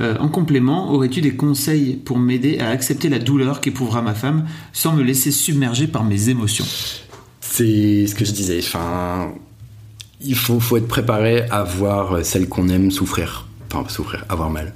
[0.00, 4.46] Euh, en complément, aurais-tu des conseils pour m'aider à accepter la douleur qu'éprouvera ma femme
[4.72, 6.64] sans me laisser submerger par mes émotions?
[7.40, 8.58] C'est ce que je disais.
[8.60, 9.32] Enfin,
[10.22, 13.46] il faut, faut être préparé à voir celle qu'on aime souffrir.
[13.74, 14.74] Enfin, souffrir, avoir mal.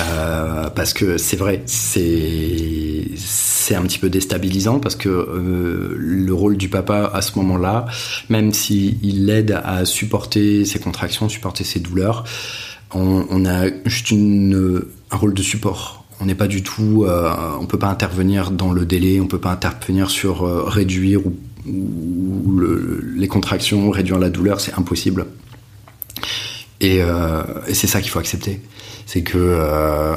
[0.00, 6.32] Euh, parce que c'est vrai, c'est c'est un petit peu déstabilisant parce que euh, le
[6.32, 7.84] rôle du papa à ce moment-là,
[8.30, 12.24] même si il l'aide à supporter ses contractions, supporter ses douleurs,
[12.94, 16.04] on, on a juste une, un rôle de support.
[16.22, 19.38] On n'est pas du tout, euh, on peut pas intervenir dans le délai, on peut
[19.38, 25.26] pas intervenir sur euh, réduire ou, ou le- les contractions, réduire la douleur, c'est impossible.
[26.80, 28.60] Et, euh, et c'est ça qu'il faut accepter.
[29.06, 30.14] C'est que euh,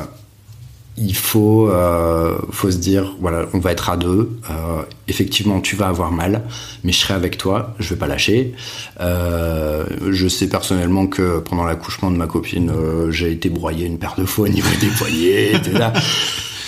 [0.97, 4.37] il faut, euh, faut se dire, voilà, on va être à deux.
[5.07, 6.43] Effectivement, tu vas avoir mal,
[6.83, 7.75] mais je serai avec toi.
[7.79, 8.53] Je vais pas lâcher.
[8.99, 12.71] Je sais personnellement que pendant l'accouchement de ma copine,
[13.09, 15.53] j'ai été broyé une paire de fois au niveau des poignets.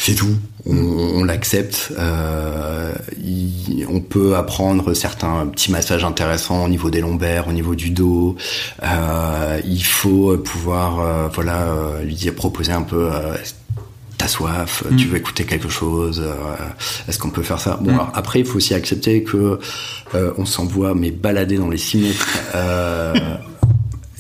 [0.06, 0.36] C'est tout.
[0.68, 1.92] On, on l'accepte.
[1.98, 7.74] Euh, il- on peut apprendre certains petits massages intéressants au niveau des lombaires, au niveau
[7.74, 8.36] du dos.
[8.84, 13.10] Euh, il faut pouvoir, euh, voilà, euh, lui dire, proposer un peu.
[13.12, 13.36] euh,
[14.18, 16.34] T'as soif, tu veux écouter quelque chose, euh,
[17.08, 17.78] est-ce qu'on peut faire ça?
[17.82, 19.60] Bon, alors, après, il faut aussi accepter que
[20.14, 22.28] euh, on s'envoie mais balader dans les 6 mètres.
[22.56, 23.14] Euh,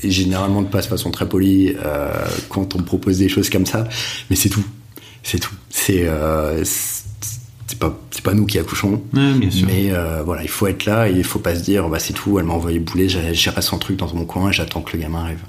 [0.03, 2.09] généralement de pas de façon très polie euh,
[2.49, 3.87] quand on propose des choses comme ça,
[4.29, 4.63] mais c'est tout,
[5.25, 5.53] c'est tout.
[5.69, 9.67] C'est euh, c'est pas c'est pas nous qui accouchons, Ouais, bien sûr.
[9.67, 12.13] mais euh, voilà, il faut être là et il faut pas se dire bah c'est
[12.13, 14.95] tout, elle m'a envoyé bouler, j'ai géré son truc dans mon coin et j'attends que
[14.95, 15.41] le gamin arrive.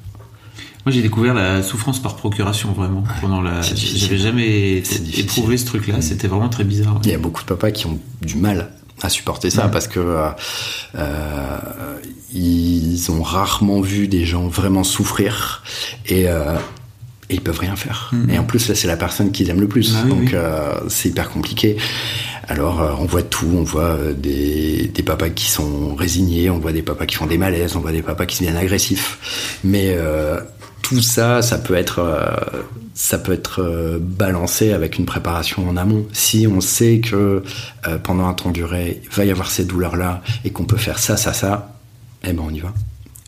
[0.87, 3.61] Moi, j'ai découvert la souffrance par procuration vraiment pendant la.
[3.61, 4.79] J'avais jamais
[5.19, 6.01] éprouvé ce truc-là.
[6.01, 6.95] C'était vraiment très bizarre.
[6.95, 7.01] ouais.
[7.05, 8.71] Il y a beaucoup de papas qui ont du mal
[9.03, 10.29] à supporter ça parce que euh,
[10.95, 11.59] euh,
[12.33, 15.65] ils ont rarement vu des gens vraiment souffrir
[16.07, 16.27] et,
[17.29, 18.13] et ils peuvent rien faire.
[18.29, 20.31] Et en plus là c'est la personne qu'ils aiment le plus, Ah donc oui.
[20.35, 21.77] euh, c'est hyper compliqué.
[22.49, 26.59] Alors euh, on voit tout, on voit euh, des, des papas qui sont résignés, on
[26.59, 29.95] voit des papas qui font des malaises, on voit des papas qui deviennent agressifs, mais
[29.97, 30.41] euh,
[30.83, 32.01] tout ça, ça peut être,
[32.95, 36.07] ça peut être balancé avec une préparation en amont.
[36.13, 37.43] Si on sait que
[38.05, 41.17] pendant un temps duré, il va y avoir ces douleurs-là et qu'on peut faire ça,
[41.17, 41.75] ça, ça,
[42.23, 42.73] eh ben on y va.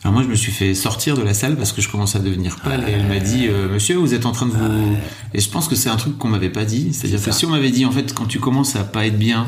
[0.03, 2.19] Alors moi, je me suis fait sortir de la salle parce que je commence à
[2.19, 4.95] devenir pâle et elle m'a dit, euh, monsieur, vous êtes en train de vous...
[5.33, 6.93] Et je pense que c'est un truc qu'on m'avait pas dit.
[6.93, 9.45] C'est-à-dire que si on m'avait dit, en fait, quand tu commences à pas être bien,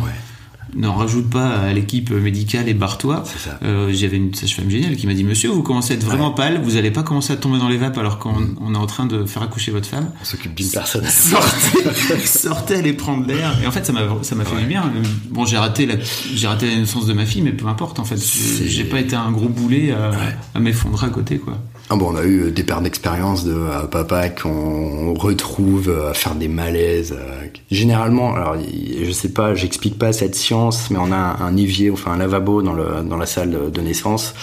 [0.76, 3.24] ne rajoute pas à l'équipe médicale et barre-toi.
[3.64, 6.62] Euh, J'avais une sage-femme géniale qui m'a dit, monsieur, vous commencez à être vraiment pâle,
[6.64, 9.06] vous allez pas commencer à tomber dans les vapes alors qu'on on est en train
[9.06, 10.12] de faire accoucher votre femme.
[10.22, 11.06] On s'occupe d'une personne.
[11.10, 13.58] Sortez, sortez, allez prendre l'air.
[13.64, 14.02] Et en fait, ça m'a,
[14.46, 14.92] fait du bien.
[15.30, 15.96] Bon, j'ai raté la,
[16.34, 18.18] j'ai raté la naissance de ma fille, mais peu importe, en fait.
[18.66, 20.12] J'ai pas été un gros boulet à,
[20.56, 21.58] à m'effondrer à côté, quoi.
[21.94, 26.14] Ah bon, on a eu des paires d'expériences de euh, papa qu'on retrouve euh, à
[26.14, 27.12] faire des malaises.
[27.20, 28.56] euh, généralement, alors
[29.04, 32.18] je sais pas, j'explique pas cette science, mais on a un, un évier, enfin un
[32.18, 34.34] lavabo dans, le, dans la salle de, de naissance.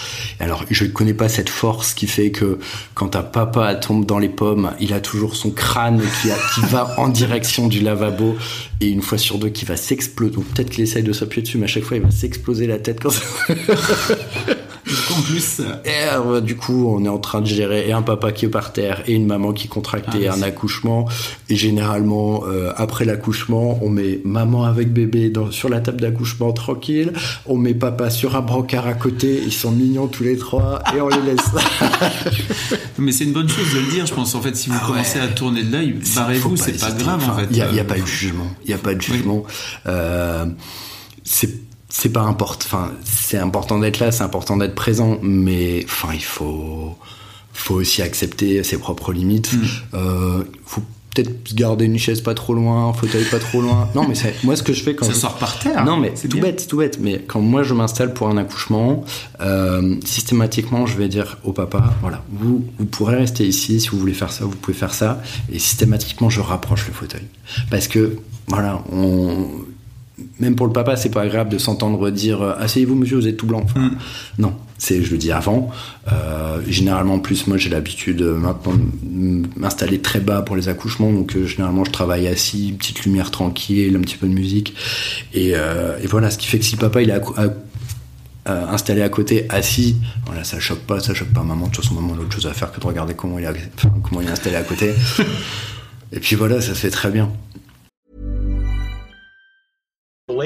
[0.41, 2.59] Alors je connais pas cette force qui fait que
[2.93, 6.61] quand un papa tombe dans les pommes, il a toujours son crâne qui, a- qui
[6.71, 8.37] va en direction du lavabo
[8.83, 10.33] et une fois sur deux qui va s'exploser.
[10.35, 12.79] Donc peut-être qu'il essaye de s'appuyer dessus, mais à chaque fois il va s'exploser la
[12.79, 13.23] tête quand ça.
[15.11, 18.33] En plus, Et euh, du coup, on est en train de gérer et un papa
[18.33, 21.09] qui est par terre et une maman qui contractait Ah, un accouchement.
[21.48, 26.53] Et généralement, euh, après l'accouchement, on met maman avec bébé dans, sur la table d'accouchement
[26.53, 27.12] tranquille.
[27.46, 29.40] On met papa sur un brancard à côté.
[29.44, 31.51] Ils sont mignons tous les trois et on les laisse.
[32.98, 34.35] mais c'est une bonne chose de le dire, je pense.
[34.35, 37.05] En fait, si vous commencez à tourner de l'œil, barrez-vous, c'est pas hésiter.
[37.05, 37.46] grave, en fait.
[37.51, 38.46] Il n'y a, Euh, pas de jugement.
[38.64, 39.44] Il n'y a pas de jugement.
[39.87, 40.46] Euh,
[41.24, 42.64] c'est c'est pas important.
[42.66, 46.94] Enfin, c'est important d'être là, c'est important d'être présent, mais enfin, il faut
[47.53, 49.53] faut aussi accepter ses propres limites.
[49.53, 49.66] Mm.
[49.94, 53.88] Euh, faut peut-être garder une chaise pas trop loin, un fauteuil pas trop loin.
[53.96, 55.85] Non, mais moi ce que je fais quand Ça je- sort par terre.
[55.85, 56.44] non, mais C'est tout bien.
[56.46, 56.98] bête, c'est tout bête.
[57.01, 59.05] Mais quand moi je m'installe pour un accouchement,
[59.40, 63.98] euh, systématiquement je vais dire au papa, voilà, vous vous pourrez rester ici si vous
[63.98, 65.20] voulez faire ça, vous pouvez faire ça.
[65.51, 67.27] Et systématiquement je rapproche le fauteuil
[67.70, 69.48] parce que voilà, on
[70.40, 73.37] même pour le papa, c'est pas agréable de s'entendre dire euh, asseyez-vous monsieur, vous êtes
[73.37, 73.62] tout blanc.
[73.64, 73.96] Enfin, Mm.
[74.38, 75.70] Non, c'est je le dis avant.
[76.12, 80.68] Euh, généralement, en plus moi j'ai l'habitude euh, maintenant de m'installer très bas pour les
[80.68, 84.74] accouchements, donc euh, généralement je travaille assis, petite lumière tranquille, un petit peu de musique,
[85.35, 87.35] et, euh, et voilà, ce qui fait que si le papa il est à co-
[87.38, 91.66] à- installé à côté, assis, voilà, ça choque pas, ça choque pas maman.
[91.66, 93.48] De toute façon, maman a autre chose à faire que de regarder comment il est,
[93.76, 94.94] enfin, comment il est installé à côté.
[96.12, 97.31] et puis voilà, ça se fait très bien.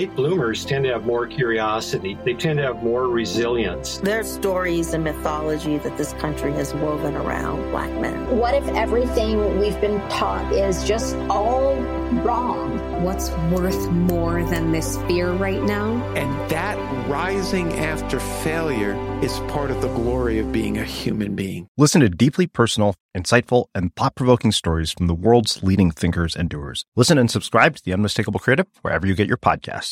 [0.03, 2.19] Late bloomers tend to have more curiosity.
[2.25, 3.99] They tend to have more resilience.
[3.99, 8.37] There's stories and mythology that this country has woven around black men.
[8.37, 11.77] What if everything we've been taught is just all
[12.25, 12.81] wrong?
[13.05, 16.03] What's worth more than this fear right now?
[16.17, 16.77] And that
[17.09, 21.69] rising after failure is part of the glory of being a human being.
[21.77, 26.49] Listen to deeply personal, insightful, and thought provoking stories from the world's leading thinkers and
[26.49, 26.85] doers.
[26.97, 29.92] Listen and subscribe to The Unmistakable Creative wherever you get your podcasts.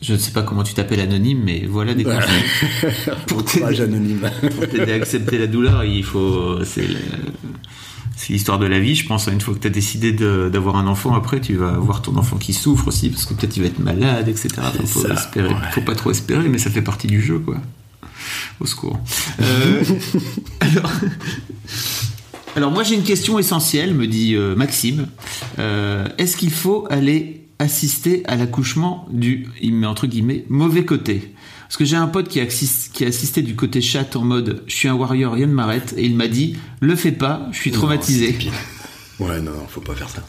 [0.00, 2.44] je ne sais pas comment tu t'appelles anonyme, mais voilà des conseils.
[3.26, 4.30] pour t'aider anonyme.
[4.54, 6.64] pour t'aider à accepter la douleur, il faut.
[6.64, 6.86] C'est
[8.28, 9.26] l'histoire de la vie, je pense.
[9.28, 12.36] Une fois que tu as décidé d'avoir un enfant, après, tu vas voir ton enfant
[12.36, 14.48] qui souffre aussi, parce que peut-être il va être malade, etc.
[14.58, 15.54] Enfin, faut, ça, espérer, ouais.
[15.72, 17.56] faut pas trop espérer, mais ça fait partie du jeu, quoi.
[18.60, 18.98] Au secours.
[19.40, 19.82] Euh,
[20.60, 20.90] alors,
[22.56, 25.08] alors, moi, j'ai une question essentielle, me dit euh, Maxime.
[25.58, 31.34] Euh, Est-ce qu'il faut aller assister à l'accouchement du, il met entre guillemets, mauvais côté
[31.62, 34.24] Parce que j'ai un pote qui a, assis- qui a assisté du côté chat en
[34.24, 37.48] mode je suis un warrior, rien ne m'arrête, et il m'a dit le fais pas,
[37.52, 38.36] je suis traumatisé.
[39.20, 39.26] Non.
[39.26, 40.22] Ouais, non, non, faut pas faire ça.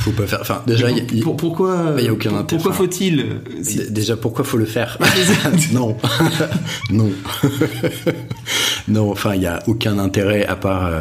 [0.00, 0.40] Faut pas faire.
[0.42, 2.62] Enfin, déjà, y Pour- pourquoi Il y a aucun pour- intérêt.
[2.62, 4.98] Pourquoi faut-il si- Déjà, pourquoi faut le faire?
[5.72, 5.96] Non,
[6.90, 7.10] non,
[8.88, 9.10] non.
[9.10, 11.00] Enfin, il y a aucun intérêt à part euh,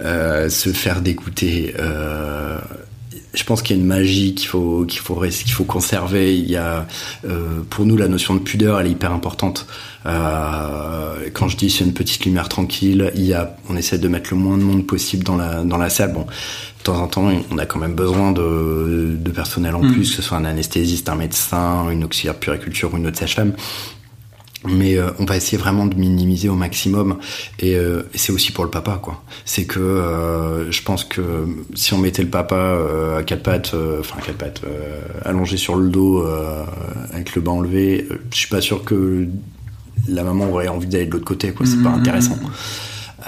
[0.00, 1.74] euh, se faire dégoûter.
[1.78, 2.58] Euh,
[3.34, 6.36] je pense qu'il y a une magie qu'il faut qu'il faut qu'il faut conserver.
[6.36, 6.86] Il y a
[7.26, 9.66] euh, pour nous la notion de pudeur, elle est hyper importante.
[10.06, 14.08] Euh, quand je dis c'est une petite lumière tranquille, il y a, on essaie de
[14.08, 16.12] mettre le moins de monde possible dans la dans la salle.
[16.12, 19.92] Bon, de temps en temps, on a quand même besoin de, de personnel en Mm.
[19.92, 23.18] plus, que ce soit un anesthésiste, un médecin, une auxiliaire de puriculture ou une autre
[23.18, 23.52] sage-femme.
[24.66, 27.18] Mais euh, on va essayer vraiment de minimiser au maximum
[27.60, 31.46] et, euh, et c'est aussi pour le papa quoi c'est que euh, je pense que
[31.74, 35.56] si on mettait le papa euh, à quatre pattes enfin à quatre pattes euh, allongé
[35.58, 36.64] sur le dos euh,
[37.12, 39.26] avec le bas enlevé euh, je suis pas sûr que
[40.08, 42.00] la maman aurait envie d'aller de l'autre côté quoi c'est pas Mhm.
[42.00, 42.38] intéressant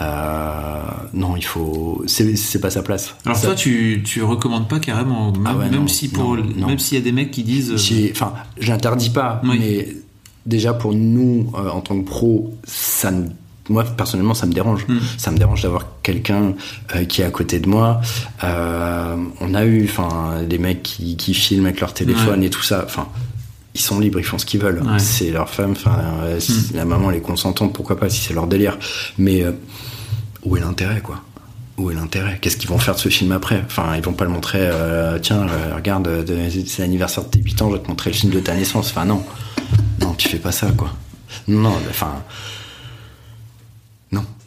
[0.00, 0.82] Euh,
[1.14, 4.78] non il faut c'est c'est pas sa place Alors Ça- toi, tu, tu recommandes pas
[4.78, 6.66] carrément, même, Ah ouais, même non, si pour, non, non.
[6.68, 7.74] même s'il y a des mecs qui disent.
[8.12, 9.56] Enfin, j'interdis pas, Oui.
[9.58, 9.88] mais
[10.46, 13.12] déjà pour nous, euh, en tant que pro, ça
[13.68, 14.86] moi personnellement, ça me dérange.
[14.88, 14.98] Mm.
[15.16, 16.54] Ça me dérange d'avoir quelqu'un
[16.96, 18.00] euh, qui est à côté de moi.
[18.42, 22.46] Euh, on a eu, enfin, des mecs qui, qui filment avec leur téléphone Ouais.
[22.46, 22.82] et tout ça.
[22.84, 23.06] Enfin,
[23.74, 24.82] ils sont libres, ils font ce qu'ils veulent.
[24.82, 24.98] Ouais.
[24.98, 25.72] C'est leur femme.
[25.72, 28.76] Enfin, euh, si la maman elle est consentante, pourquoi pas si c'est leur délire.
[29.18, 29.44] Mais
[30.42, 31.20] où est l'intérêt, quoi?
[31.80, 32.38] Où est l'intérêt?
[32.40, 33.62] Qu'est-ce qu'ils vont faire de ce film après?
[33.66, 34.58] Enfin, ils vont pas le montrer.
[34.62, 38.10] euh, Tiens, euh, regarde, euh, c'est l'anniversaire de tes 8 ans, je vais te montrer
[38.10, 38.90] le film de ta naissance.
[38.90, 39.22] Enfin, non,
[40.00, 40.92] non, tu fais pas ça, quoi.
[41.48, 42.22] Non, enfin,
[44.12, 44.24] non.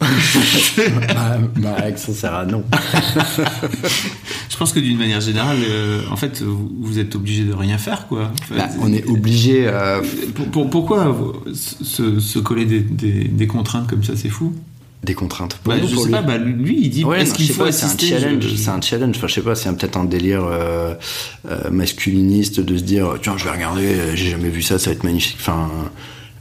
[1.14, 2.62] ma, ma réaction sert à non.
[4.50, 7.78] Je pense que d'une manière générale, euh, en fait, vous, vous êtes obligé de rien
[7.78, 8.30] faire, quoi.
[8.56, 9.68] Bah, on est obligé.
[10.34, 11.16] pour- pour- pourquoi
[11.54, 14.54] se, se coller des, des- des contraintes comme ça, c'est fou?
[15.04, 15.54] Des contraintes.
[15.62, 16.14] Pour Bah, nous, Je pour sais lui.
[16.14, 18.56] pas, bah, lui, il dit Ouais, est-ce non, qu'il faut pas, c'est un challenge, je-
[18.56, 19.16] c'est un challenge.
[19.16, 20.94] Enfin, je sais pas, c'est peut-être un délire euh,
[21.50, 24.90] euh, masculiniste de se dire, tiens, je vais regarder, euh, j'ai jamais vu ça, ça
[24.90, 25.36] va être magnifique.
[25.40, 25.70] Enfin,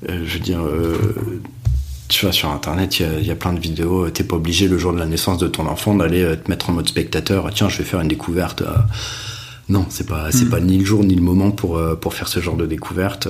[0.10, 0.98] euh, je veux dire, euh,
[2.10, 4.10] tu vois, sur Internet, il y a- il y, a plein de vidéos.
[4.10, 6.74] T'es pas obligé le jour de la naissance de ton enfant d'aller te mettre en
[6.74, 7.50] mode spectateur.
[7.54, 8.64] Tiens, je vais faire une découverte.
[9.70, 10.50] Non, c'est pas, c'est Mm.
[10.50, 13.28] pas ni le jour ni le moment pour pour faire ce genre de découverte.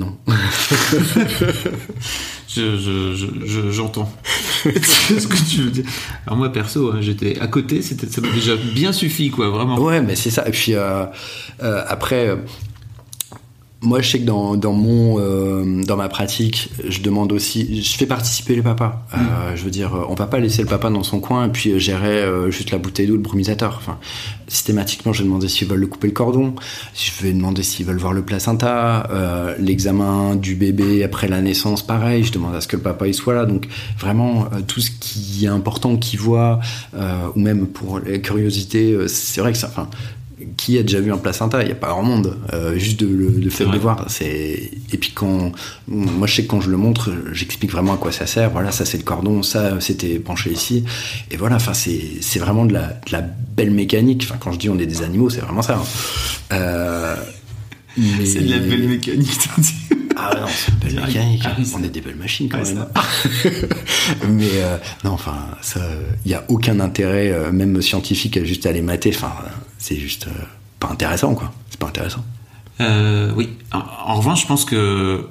[0.00, 0.16] Non.
[2.52, 4.12] Je, je, je, je- j'entends
[4.64, 5.84] ce que tu veux dire.
[6.26, 9.78] Alors moi perso, hein, j'étais à côté, c'était ça m'a déjà bien suffi quoi, vraiment.
[9.78, 10.48] Ouais, mais c'est ça.
[10.48, 11.04] Et puis euh,
[11.62, 12.36] euh, après,
[13.82, 17.96] moi, je sais que dans, dans mon euh, dans ma pratique, je demande aussi, je
[17.96, 19.06] fais participer les papas.
[19.14, 21.70] Euh, je veux dire, on va pas laisser le papa dans son coin et puis
[21.70, 23.76] euh, gérer euh, juste la bouteille d'eau, le brumisateur.
[23.78, 23.98] Enfin,
[24.48, 26.54] systématiquement, je vais demander s'ils veulent le couper le cordon.
[26.94, 31.82] Je vais demander s'ils veulent voir le placenta, euh, l'examen du bébé après la naissance,
[31.82, 32.22] pareil.
[32.24, 33.46] Je demande à ce que le papa il soit là.
[33.46, 33.66] Donc
[33.98, 36.60] vraiment, euh, tout ce qui est important qu'il voit,
[36.94, 39.68] euh, ou même pour la curiosité, euh, c'est vrai que ça.
[39.68, 39.88] Enfin,
[40.56, 42.36] qui a déjà vu un placenta Il n'y a pas grand monde.
[42.52, 44.04] Euh, juste de, le, le fait de voir.
[44.08, 45.52] C'est et puis quand
[45.88, 48.50] moi je sais que quand je le montre, j'explique vraiment à quoi ça sert.
[48.50, 50.84] Voilà, ça c'est le cordon, ça c'était penché ici.
[51.30, 54.22] Et voilà, enfin c'est c'est vraiment de la, de la belle mécanique.
[54.24, 55.76] Enfin quand je dis on est des animaux, c'est vraiment ça.
[55.76, 55.84] hein.
[56.52, 57.16] Euh,
[57.96, 59.48] mais- C'est de la belle mécanique.
[60.16, 61.42] ah non, c'est une belle mécanique.
[61.44, 62.86] Ah oui, c'est- on est des belles machines quand Ouais, même.
[64.28, 65.80] Mais euh, non, enfin, ça,
[66.24, 69.12] il n'y a aucun intérêt, euh, même scientifique, à juste aller mater.
[69.14, 69.32] Enfin,
[69.78, 70.30] c'est juste euh,
[70.78, 71.52] pas intéressant, quoi.
[71.70, 72.24] C'est pas intéressant.
[72.80, 73.50] Oui.
[73.72, 75.26] En, en revanche, je pense que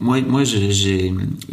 [0.00, 1.12] moi, moi, j'ai-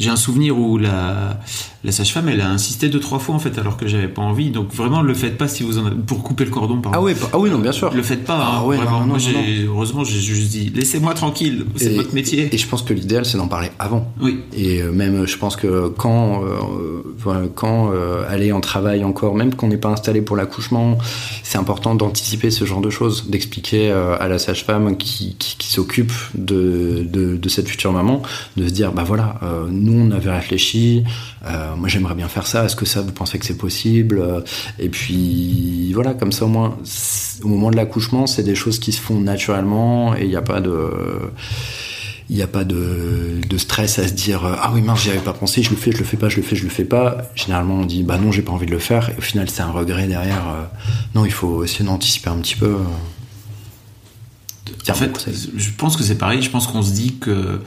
[0.10, 1.40] un souvenir où la
[1.86, 4.52] la sage-femme, elle a insisté deux trois fois en fait, alors que j'avais pas envie.
[4.52, 6.80] Donc vraiment, le faites pas si vous en avez pour couper le cordon.
[6.80, 6.98] Pardon.
[6.98, 7.94] Ah oui, ah oui, non, bien sûr.
[7.94, 8.38] Le faites pas.
[8.40, 9.02] Ah hein, ouais, vraiment.
[9.02, 11.66] non, non, Moi, non, heureusement, j'ai juste dit laissez-moi tranquille.
[11.76, 12.50] C'est votre métier.
[12.54, 14.12] Et je pense que l'idéal, c'est d'en parler avant.
[14.22, 14.40] Oui.
[14.56, 19.54] Et euh, même, je pense que quand, euh, quand euh, aller en travail encore, même
[19.54, 20.98] qu'on n'est pas installé pour l'accouchement,
[21.44, 25.68] c'est important d'anticiper ce genre de choses, d'expliquer euh, à la sage-femme qui, qui, qui
[25.68, 28.22] s'occupe de, de, de cette future maman,
[28.58, 31.04] de se dire, bah voilà, euh, nous on avait réfléchi,
[31.46, 34.42] euh, moi j'aimerais bien faire ça, est-ce que ça vous pensez que c'est possible Euh,
[34.80, 36.78] Et puis voilà, comme ça au moins,
[37.44, 40.42] au moment de l'accouchement, c'est des choses qui se font naturellement et il n'y a
[40.42, 40.90] pas de
[42.30, 45.20] il n'y a pas de, de stress à se dire ah oui mince j'y avais
[45.20, 46.86] pas pensé je le fais je le fais pas je le fais je le fais
[46.86, 49.50] pas généralement on dit bah non j'ai pas envie de le faire et au final
[49.50, 50.42] c'est un regret derrière
[51.16, 52.78] non il faut essayer d'anticiper un petit peu.
[54.90, 56.42] En fait, je pense que c'est pareil.
[56.42, 57.60] Je pense qu'on se dit que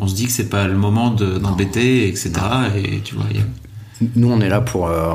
[0.00, 2.32] on se dit que c'est pas le moment de- d'embêter, etc.
[2.76, 5.14] Et tu vois, il y a- nous on est là pour euh,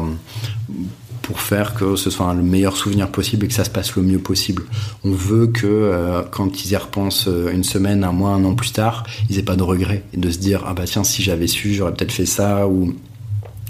[1.21, 4.01] pour faire que ce soit le meilleur souvenir possible et que ça se passe le
[4.01, 4.63] mieux possible.
[5.05, 8.55] On veut que euh, quand ils y repensent euh, une semaine, un mois, un an
[8.55, 11.23] plus tard, ils aient pas de regrets et de se dire ah bah tiens si
[11.23, 12.93] j'avais su j'aurais peut-être fait ça ou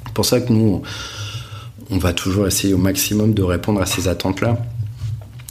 [0.05, 0.81] c'est pour ça que nous
[1.91, 4.57] on va toujours essayer au maximum de répondre à ces attentes là.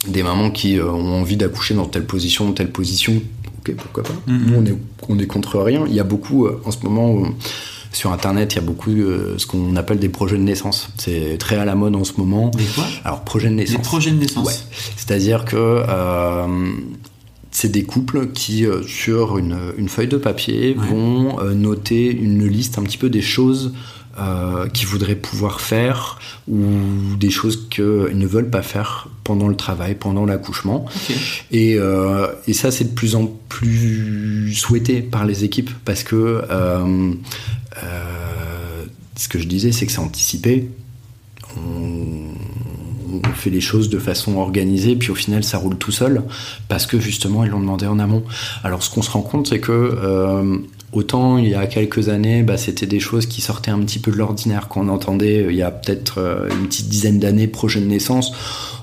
[0.09, 3.23] Des mamans qui euh, ont envie d'accoucher dans telle position, telle position,
[3.67, 4.15] ok pourquoi pas.
[4.27, 4.47] Mhm.
[4.47, 4.77] Nous on est
[5.09, 5.85] on est contre rien.
[5.89, 7.23] Il y a beaucoup euh, en ce moment.
[7.93, 10.89] sur Internet, il y a beaucoup euh, ce qu'on appelle des projets de naissance.
[10.97, 12.49] C'est très à la mode en ce moment.
[12.57, 12.85] Des quoi?
[13.05, 13.77] Alors, projet de naissance.
[13.77, 14.47] Des projets de naissance.
[14.47, 14.55] Ouais.
[14.97, 16.47] C'est-à-dire que euh,
[17.51, 20.87] c'est des couples qui, euh, sur une, une feuille de papier, Ouais.
[20.89, 23.75] vont noter une liste un petit peu des choses
[24.19, 26.65] euh, qu'ils voudraient pouvoir faire ou
[27.19, 27.85] des choses qu'ils
[28.19, 30.85] ne veulent pas faire pendant le travail, pendant l'accouchement.
[31.51, 36.43] Et, euh, et, ça, c'est de plus en plus souhaité par les équipes parce que
[36.51, 37.13] euh,
[39.17, 40.69] ce que je disais, c'est que c'est anticipé.
[41.57, 42.33] On,
[43.13, 46.23] on fait les choses de façon organisée, puis au final ça roule tout seul,
[46.69, 48.25] parce que justement ils l'ont demandé en amont.
[48.65, 50.59] Alors ce qu'on se rend compte, c'est que euh,
[50.93, 54.11] autant il y a quelques années, bah, c'était des choses qui sortaient un petit peu
[54.11, 57.81] de l'ordinaire, qu'on entendait euh, il y a peut-être euh, une petite dizaine d'années, projet
[57.81, 58.33] de naissance,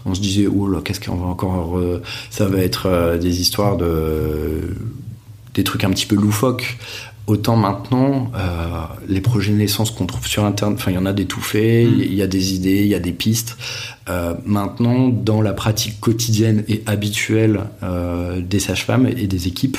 [0.06, 1.80] on se disait, oh là, qu'est-ce qu'on va encore...
[2.30, 4.76] ça va être des histoires de...
[5.54, 6.78] des trucs un petit peu loufoques.
[7.30, 11.06] Autant maintenant, euh, les projets de naissance qu'on trouve sur Internet, enfin, il y en
[11.06, 12.02] a des tout faits, mm.
[12.02, 13.56] il y a des idées, il y a des pistes.
[14.10, 19.78] Euh, maintenant, dans la pratique quotidienne et habituelle euh, des sages-femmes et des équipes,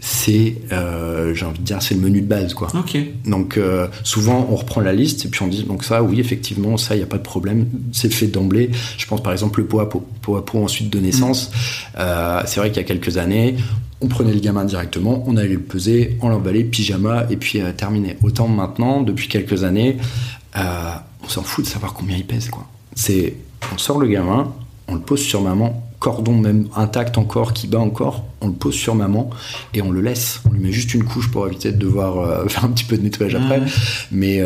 [0.00, 0.56] c'est,
[1.34, 2.68] j'ai envie de dire, c'est le menu de base, quoi.
[3.26, 3.60] Donc,
[4.02, 6.98] souvent, on reprend la liste et puis on dit, donc ça, oui, effectivement, ça, il
[6.98, 8.70] n'y a pas de problème, c'est fait d'emblée.
[8.98, 11.50] Je pense, par exemple, le pot à pot, pot à pot ensuite de naissance.
[11.96, 12.02] Mm.
[12.46, 13.56] c'est vrai qu'il y a quelques années,
[14.00, 17.72] on prenait le gamin directement, on allait le peser, on l'emballait, pyjama, et puis euh,
[17.72, 18.16] terminé.
[18.22, 19.98] Autant maintenant, depuis quelques années,
[20.56, 20.90] euh,
[21.22, 22.48] on s'en fout de savoir combien il pèse.
[22.48, 22.66] Quoi.
[22.94, 23.34] C'est,
[23.72, 24.52] on sort le gamin,
[24.88, 28.74] on le pose sur maman, cordon même intact encore, qui bat encore, on le pose
[28.74, 29.30] sur maman
[29.74, 30.40] et on le laisse.
[30.48, 32.96] On lui met juste une couche pour éviter de devoir euh, faire un petit peu
[32.96, 33.62] de nettoyage après.
[34.10, 34.42] Mais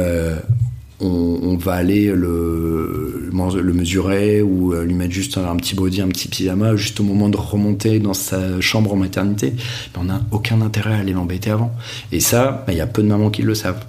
[1.00, 6.08] on, va aller le, le mesurer ou euh, lui mettre juste un, petit body, un
[6.08, 9.54] petit pyjama, juste au moment de remonter dans sa chambre en maternité.
[9.98, 11.72] on n'a aucun intérêt à aller l'embêter avant.
[12.12, 13.84] Et ça, bah, il y a peu de mamans qui le savent.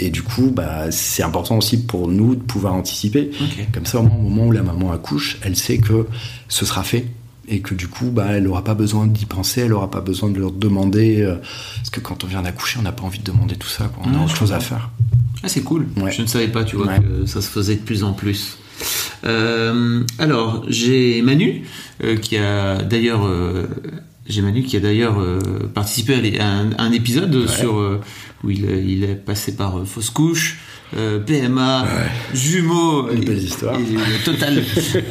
[0.00, 3.30] Et du coup, bah, c'est important aussi pour nous de pouvoir anticiper.
[3.72, 6.06] Comme ça, au moment où la maman accouche, elle sait que
[6.48, 7.06] ce sera fait
[7.48, 10.30] et que du coup, bah, elle n'aura pas besoin d'y penser, elle n'aura pas besoin
[10.30, 11.22] de leur demander.
[11.22, 11.36] Euh,
[11.76, 13.90] parce que quand on vient d'accoucher, on n'a pas envie de demander tout ça.
[14.04, 14.90] On a autre chose à faire.
[15.42, 15.86] Ah, c'est cool.
[16.10, 18.58] Je ne savais pas, tu vois, que ça se faisait de plus en plus.
[19.24, 21.64] Euh, alors, j'ai Manu,
[22.04, 23.28] euh, qui a d'ailleurs.
[24.28, 25.16] Euh, j'ai Manu qui a d'ailleurs
[25.74, 26.48] participé à,
[26.78, 28.00] un, épisode sur
[28.44, 30.58] où il, il, est passé par fausse couche,
[30.92, 31.86] PMA,
[32.34, 34.62] jumeaux, une belle histoire, et, total,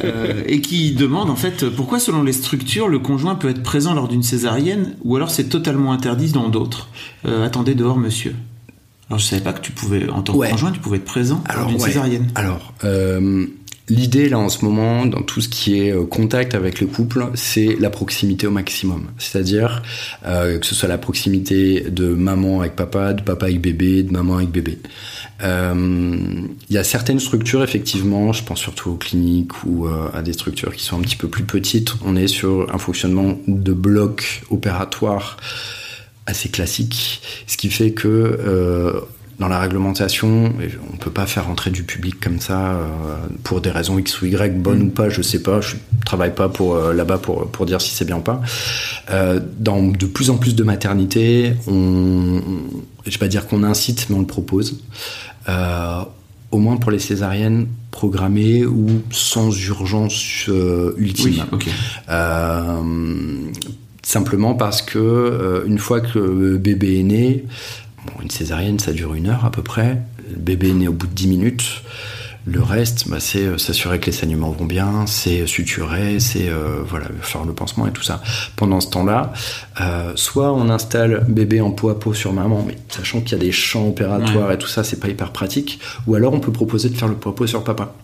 [0.46, 4.08] et qui demande en fait pourquoi selon les structures le conjoint peut être présent lors
[4.08, 6.88] d'une césarienne ou alors c'est totalement interdit dans d'autres?
[7.24, 8.34] attendez dehors, monsieur.
[9.08, 11.42] Alors je savais pas que tu pouvais, en tant que conjoint, tu pouvais être présent
[11.46, 12.28] Alors, d'une césarienne.
[12.34, 13.46] Alors, euh,
[13.88, 17.28] l'idée là en ce moment, dans tout ce qui est euh, contact avec le couple,
[17.34, 19.08] c'est la proximité au maximum.
[19.18, 19.82] C'est-à-dire
[20.26, 24.12] euh, que ce soit la proximité de maman avec papa, de papa avec bébé, de
[24.12, 24.78] maman avec bébé.
[25.40, 30.74] Il y a certaines structures, effectivement, je pense surtout aux cliniques ou à des structures
[30.74, 31.94] qui sont un petit peu plus petites.
[32.04, 35.36] On est sur un fonctionnement de bloc opératoire
[36.28, 39.00] assez classique, ce qui fait que euh,
[39.38, 40.52] dans la réglementation,
[40.92, 42.84] on peut pas faire rentrer du public comme ça euh,
[43.44, 46.48] pour des raisons X ou Y, bonnes ou pas, je sais pas, je travaille pas
[46.48, 48.40] pour euh, là-bas pour, pour dire si c'est bien ou pas.
[49.58, 52.40] dans de plus en plus de maternités, on,
[53.04, 54.80] je vais pas dire qu'on incite, mais on le propose.
[56.50, 60.48] au moins pour les césariennes programmées ou sans urgence
[60.96, 61.44] ultime.
[61.52, 61.62] Oui,
[64.08, 67.44] Simplement parce que euh, une fois que le bébé est né,
[68.22, 70.00] une césarienne ça dure une heure à peu près,
[70.30, 71.82] le bébé est né au bout de 10 minutes.
[72.46, 76.82] Le reste, bah, c'est euh, s'assurer que les saignements vont bien, c'est suturer, c'est euh,
[76.82, 78.22] voilà faire le pansement et tout ça.
[78.56, 79.32] Pendant ce temps-là,
[80.14, 83.44] soit on installe bébé en peau à peau sur maman, mais sachant qu'il y a
[83.44, 85.78] des champs opératoires et tout ça, c'est pas hyper pratique.
[86.06, 87.94] Ou alors on peut proposer de faire le peau à peau sur papa.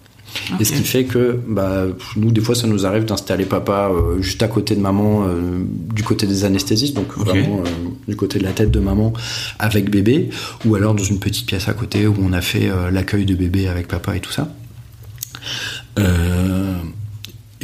[0.61, 1.85] Et ce qui fait que bah,
[2.17, 5.63] nous, des fois, ça nous arrive d'installer papa euh, juste à côté de maman, euh,
[5.95, 7.69] du côté des anesthésistes, donc vraiment euh,
[8.09, 9.13] du côté de la tête de maman
[9.59, 10.31] avec bébé,
[10.65, 13.69] ou alors dans une petite pièce à côté où on a fait l'accueil de bébé
[13.69, 14.49] avec papa et tout ça.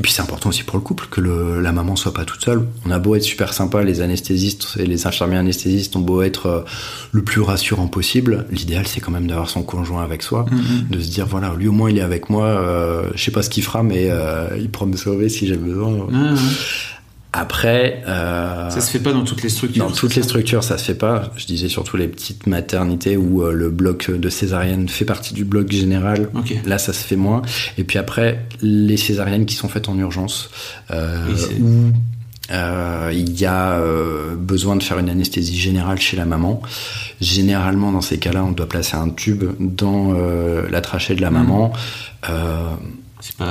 [0.01, 2.43] Et puis c'est important aussi pour le couple que le, la maman soit pas toute
[2.43, 2.67] seule.
[2.87, 6.47] On a beau être super sympa, les anesthésistes et les infirmiers anesthésistes ont beau être
[6.47, 6.61] euh,
[7.13, 8.47] le plus rassurant possible.
[8.51, 10.89] L'idéal c'est quand même d'avoir son conjoint avec soi, mm-hmm.
[10.89, 12.47] de se dire voilà lui au moins il est avec moi.
[12.47, 15.59] Euh, je sais pas ce qu'il fera mais euh, il prend me sauver si j'ai
[15.59, 16.09] besoin.
[17.33, 19.87] Après, euh, ça se fait pas dans toutes les structures.
[19.87, 21.31] Dans toutes les structures, ça se fait pas.
[21.37, 25.45] Je disais surtout les petites maternités où euh, le bloc de césarienne fait partie du
[25.45, 26.29] bloc général.
[26.65, 27.43] Là, ça se fait moins.
[27.79, 30.51] Et puis après, les césariennes qui sont faites en urgence,
[30.91, 31.29] euh,
[31.61, 31.93] où
[32.51, 36.61] euh, il y a euh, besoin de faire une anesthésie générale chez la maman.
[37.21, 40.15] Généralement, dans ces cas-là, on doit placer un tube dans
[40.69, 41.35] la trachée de la mmh.
[41.35, 41.73] maman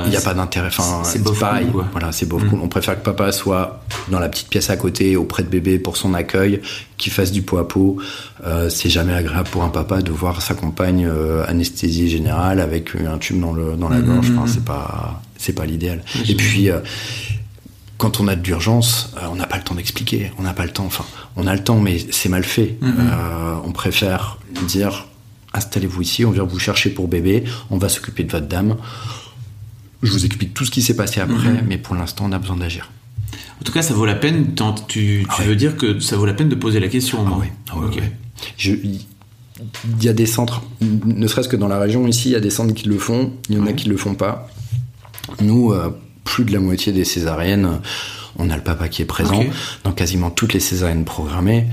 [0.04, 0.68] il n'y a pas d'intérêt.
[0.68, 1.66] Enfin, c'est pareil.
[1.70, 2.40] Cool, voilà, c'est beau.
[2.62, 5.96] On préfère que papa soit dans la petite pièce à côté, auprès de bébé pour
[5.96, 6.60] son accueil,
[6.96, 7.96] qu'il fasse du pot à pot.
[8.46, 12.94] Euh, c'est jamais agréable pour un papa de voir sa compagne euh, anesthésie générale avec
[12.96, 14.30] un tube dans le dans la gorge.
[14.30, 16.02] Enfin, c'est pas c'est pas l'idéal.
[16.28, 16.80] Et puis euh,
[17.98, 20.72] quand on a de l'urgence, on n'a pas le temps d'expliquer, on n'a pas le
[20.72, 20.86] temps.
[20.86, 21.04] Enfin,
[21.36, 22.76] on a le temps, mais c'est mal fait.
[23.64, 25.06] on préfère dire
[25.52, 28.76] installez-vous ici, on vient vous chercher pour bébé, on va s'occuper de votre dame.
[30.02, 31.64] Je vous explique tout ce qui s'est passé après, mhm.
[31.68, 32.90] mais pour l'instant, on a besoin d'agir.
[33.60, 34.54] En tout cas, ça vaut la peine.
[34.88, 37.24] Tu, ah veux dire que ça vaut la peine de poser la question.
[37.26, 37.46] Ah oui.
[37.70, 37.76] Ah
[39.98, 42.40] il y a des centres, ne serait-ce que dans la région ici, il y a
[42.40, 43.32] des centres qui le font.
[43.50, 44.48] Il y en a qui le font pas.
[45.40, 45.90] Nous, euh,
[46.24, 47.80] plus de la moitié des césariennes,
[48.38, 49.44] on a le papa qui est présent
[49.84, 51.66] dans quasiment toutes les césariennes programmées.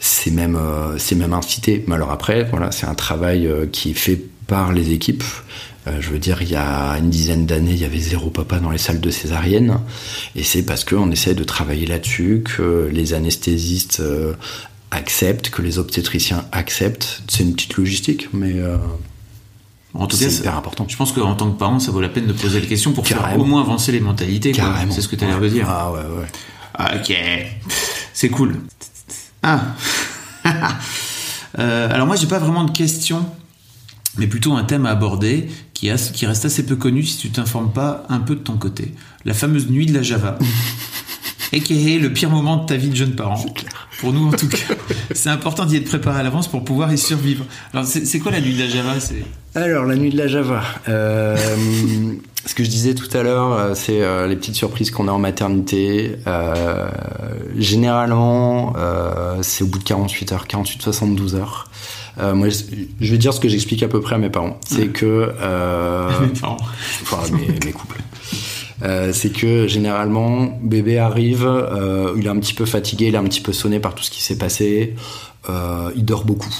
[0.00, 1.84] C'est même, euh, c'est même incité.
[1.86, 5.24] Mais alors après, voilà, c'est un travail euh, qui est fait par les équipes.
[5.86, 8.58] Euh, je veux dire, il y a une dizaine d'années, il y avait zéro papa
[8.58, 9.78] dans les salles de césarienne.
[10.34, 14.34] Et c'est parce qu'on essaie de travailler là-dessus, que les anesthésistes euh,
[14.90, 17.22] acceptent, que les obstétriciens acceptent.
[17.28, 18.54] C'est une petite logistique, mais...
[18.54, 18.78] Euh,
[19.96, 20.86] en tout cas, c'est hyper important.
[20.88, 23.06] Je pense qu'en tant que parent, ça vaut la peine de poser la question pour
[23.06, 24.52] faire au moins avancer les mentalités.
[24.90, 25.66] C'est ce que tu as l'air de dire.
[25.68, 26.26] Ah ouais, ouais.
[26.76, 27.16] Ah, ok.
[28.12, 28.56] C'est cool.
[29.44, 29.60] Ah.
[31.54, 33.24] alors moi, j'ai pas vraiment de questions
[34.18, 37.72] mais plutôt un thème à aborder qui, qui reste assez peu connu si tu t'informes
[37.72, 38.94] pas un peu de ton côté.
[39.24, 40.38] La fameuse nuit de la Java.
[41.54, 43.42] et qui est le pire moment de ta vie de jeune parent.
[44.00, 44.74] Pour nous, en tout cas.
[45.14, 47.44] c'est important d'y être préparé à l'avance pour pouvoir y survivre.
[47.72, 48.94] Alors, c'est quoi la nuit de la Java?
[49.54, 50.62] Alors, la nuit de la Java.
[50.88, 51.36] Euh,
[52.44, 55.12] ce que je disais tout à l'heure, euh, c'est euh, les petites surprises qu'on a
[55.12, 56.16] en maternité.
[57.56, 58.74] généralement,
[59.42, 61.68] c'est au bout de 48 heures, 48-72 heures.
[62.18, 64.58] Euh, moi, je vais dire ce que j'explique à peu près à mes parents.
[64.66, 65.32] C'est que.
[65.40, 66.56] Euh, mes parents.
[67.02, 68.00] Enfin, mes, couples.
[68.82, 73.18] Euh, c'est que généralement, bébé arrive, euh, il est un petit peu fatigué, il est
[73.18, 74.94] un petit peu sonné par tout ce qui s'est passé,
[75.48, 76.54] il dort beaucoup.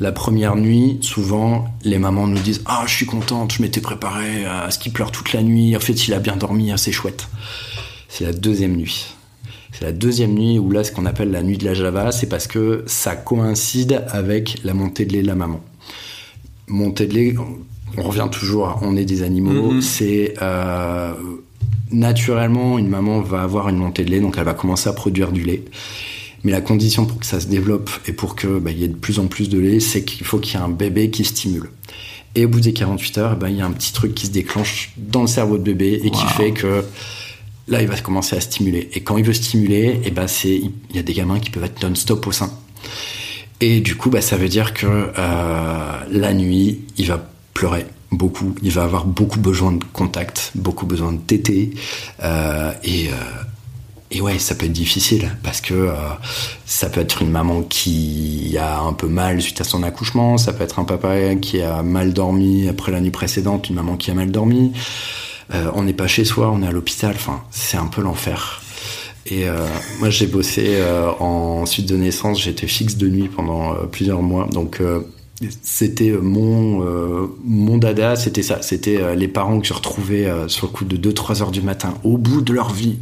[0.00, 4.44] La première nuit, souvent, les mamans nous disent Ah, je suis contente, je m'étais préparée
[4.44, 7.28] à ce qu'il pleure toute la nuit, en fait, il a bien dormi, c'est chouette.
[8.08, 9.14] C'est la deuxième nuit.
[9.72, 12.28] C'est la deuxième nuit où là, ce qu'on appelle la nuit de la Java, c'est
[12.28, 15.60] parce que ça coïncide avec la montée de lait de la maman.
[16.68, 17.34] Montée de lait,
[17.96, 19.80] on revient toujours, on est des animaux, mm-hmm.
[19.80, 21.14] c'est euh,
[21.90, 25.32] naturellement une maman va avoir une montée de lait, donc elle va commencer à produire
[25.32, 25.64] du lait.
[26.44, 28.96] Mais la condition pour que ça se développe et pour qu'il bah, y ait de
[28.96, 31.70] plus en plus de lait, c'est qu'il faut qu'il y ait un bébé qui stimule.
[32.34, 34.32] Et au bout des 48 heures, bah, il y a un petit truc qui se
[34.32, 36.84] déclenche dans le cerveau de bébé et qui fait que
[37.68, 38.90] là, il va commencer à stimuler.
[38.94, 41.50] Et quand il veut stimuler, et eh ben, c'est, il y a des gamins qui
[41.50, 42.50] peuvent être non-stop au sein.
[43.60, 48.54] Et du coup, bah, ça veut dire que euh, la nuit, il va pleurer beaucoup.
[48.62, 51.70] Il va avoir beaucoup besoin de contact, beaucoup besoin de téter.
[52.22, 53.12] Euh, et, euh,
[54.10, 55.94] et ouais, ça peut être difficile parce que euh,
[56.66, 60.38] ça peut être une maman qui a un peu mal suite à son accouchement.
[60.38, 63.96] Ça peut être un papa qui a mal dormi après la nuit précédente, une maman
[63.96, 64.72] qui a mal dormi.
[65.54, 67.12] Euh, on n'est pas chez soi, on est à l'hôpital.
[67.14, 68.62] Enfin, c'est un peu l'enfer.
[69.26, 69.66] Et euh,
[70.00, 72.42] moi, j'ai bossé euh, en suite de naissance.
[72.42, 74.48] J'étais fixe de nuit pendant plusieurs mois.
[74.52, 74.80] Donc,
[75.62, 78.16] c'était mon mon dada.
[78.16, 78.62] C'était ça.
[78.62, 82.16] C'était les parents que je retrouvais sur le coup de 2-3 heures du matin, au
[82.16, 82.98] bout de leur vie.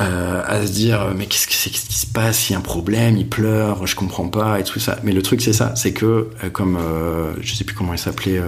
[0.00, 2.62] Euh, à se dire mais qu'est-ce que c'est qui se passe il y a un
[2.62, 4.98] problème il pleure je comprends pas et tout ça.
[5.02, 7.98] Mais le truc c'est ça c'est que euh, comme euh, je sais plus comment il
[7.98, 8.40] s'appelait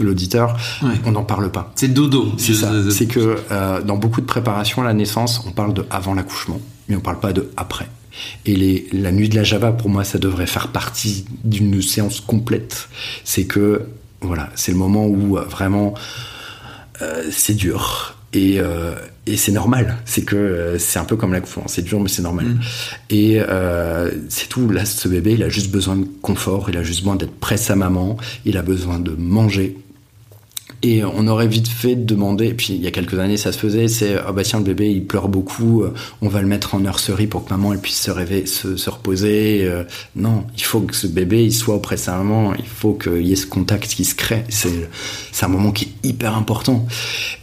[0.00, 0.56] l'auditeur
[1.04, 1.72] on n'en parle pas.
[1.76, 2.32] C'est dodo.
[2.36, 2.72] C'est ça.
[2.90, 3.38] C'est que
[3.84, 7.20] dans beaucoup de préparations à la naissance on parle de avant l'accouchement mais on parle
[7.20, 7.88] pas de après.
[8.46, 12.20] Et les, la nuit de la Java, pour moi, ça devrait faire partie d'une séance
[12.20, 12.88] complète.
[13.24, 13.88] C'est que,
[14.22, 15.92] voilà, c'est le moment où vraiment
[17.30, 18.14] c'est dur.
[18.32, 18.58] Et,
[19.26, 19.96] et c'est normal.
[20.04, 21.64] C'est que euh, c'est un peu comme l'accouchement.
[21.66, 22.46] C'est dur, mais c'est normal.
[22.46, 22.60] Mm.
[23.10, 24.68] Et euh, c'est tout.
[24.70, 26.70] Là, ce bébé, il a juste besoin de confort.
[26.70, 28.16] Il a juste besoin d'être près de sa maman.
[28.44, 29.76] Il a besoin de manger.
[30.88, 33.58] Et on aurait vite fait de demander, puis il y a quelques années ça se
[33.58, 36.76] faisait, c'est ah bah tiens le bébé il pleure beaucoup, euh, on va le mettre
[36.76, 39.64] en nurserie pour que maman elle puisse se rêver, se reposer.
[39.64, 39.82] Euh.
[40.14, 43.26] non, il faut que ce bébé il soit auprès de sa maman, il faut qu'il
[43.26, 44.44] y ait ce contact qui se crée.
[44.48, 44.88] C'est
[45.32, 46.86] c'est un moment qui est hyper important.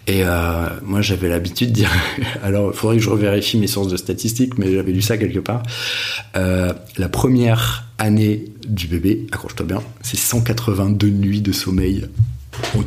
[0.08, 1.92] Et euh, moi j'avais l'habitude de dire,
[2.44, 5.40] alors il faudrait que je revérifie mes sources de statistiques, mais j'avais lu ça quelque
[5.40, 5.64] part.
[6.34, 12.08] la première année du bébé, accroche-toi bien, c'est 182 nuits de sommeil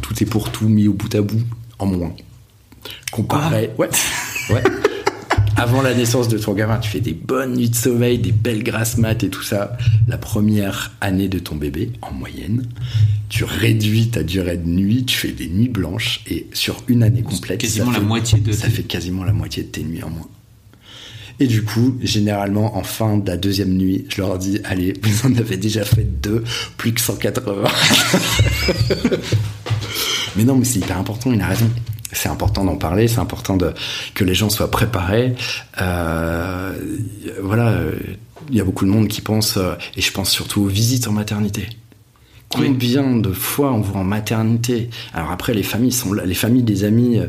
[0.00, 1.42] tout est pour tout mis au bout à bout
[1.78, 2.12] en moins.
[3.12, 3.70] Comparé.
[3.72, 3.80] Ah.
[3.80, 3.88] Ouais.
[4.50, 4.62] Ouais.
[5.56, 8.62] avant la naissance de ton gamin, tu fais des bonnes nuits de sommeil, des belles
[8.62, 9.76] grasses maths et tout ça.
[10.06, 12.66] La première année de ton bébé, en moyenne,
[13.28, 17.22] tu réduis ta durée de nuit, tu fais des nuits blanches et sur une année
[17.22, 20.02] complète, Quasiment ça la fait- moitié de ça fait quasiment la moitié de tes nuits
[20.04, 20.28] en moins.
[21.38, 25.26] Et du coup, généralement, en fin de la deuxième nuit, je leur dis, allez, vous
[25.28, 26.42] en avez déjà fait deux,
[26.76, 27.68] plus que 180.
[30.36, 31.70] mais non, mais c'est hyper important, il a raison.
[32.12, 33.74] C'est important d'en parler, c'est important de,
[34.14, 35.34] que les gens soient préparés.
[35.80, 36.72] Euh,
[37.42, 37.82] voilà,
[38.48, 41.08] il y a beaucoup de monde qui pense, euh, et je pense surtout aux visites
[41.08, 41.68] en maternité.
[42.48, 44.88] Combien de fois on va en maternité?
[45.12, 47.26] Alors après, les familles sont là, les familles des amis, euh,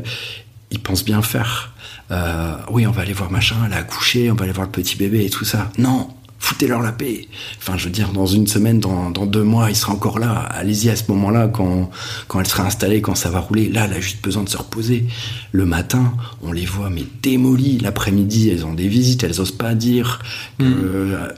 [0.70, 1.74] ils pensent bien faire.
[2.10, 4.72] Euh, oui, on va aller voir machin, elle a accouché, on va aller voir le
[4.72, 5.70] petit bébé et tout ça.
[5.76, 7.28] Non, foutez-leur la paix.
[7.58, 10.32] Enfin, je veux dire, dans une semaine, dans, dans deux mois, il sera encore là.
[10.32, 11.90] Allez-y à ce moment-là, quand,
[12.26, 13.68] quand elle sera installée, quand ça va rouler.
[13.68, 15.04] Là, elle a juste besoin de se reposer.
[15.52, 17.78] Le matin, on les voit, mais démolies.
[17.78, 20.20] L'après-midi, elles ont des visites, elles osent pas dire
[20.58, 21.28] que, euh,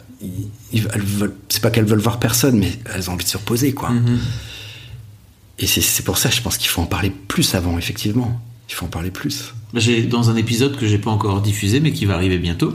[0.72, 3.72] elles veulent- c'est pas qu'elles veulent voir personne, mais elles ont envie de se reposer,
[3.72, 3.90] quoi.
[5.58, 8.40] Et c'est- c'est pour ça, je pense qu'il faut en parler plus avant, effectivement.
[8.68, 9.52] Il faut en parler plus.
[9.74, 12.72] J'ai dans un épisode que j'ai pas encore diffusé mais qui va arriver bientôt,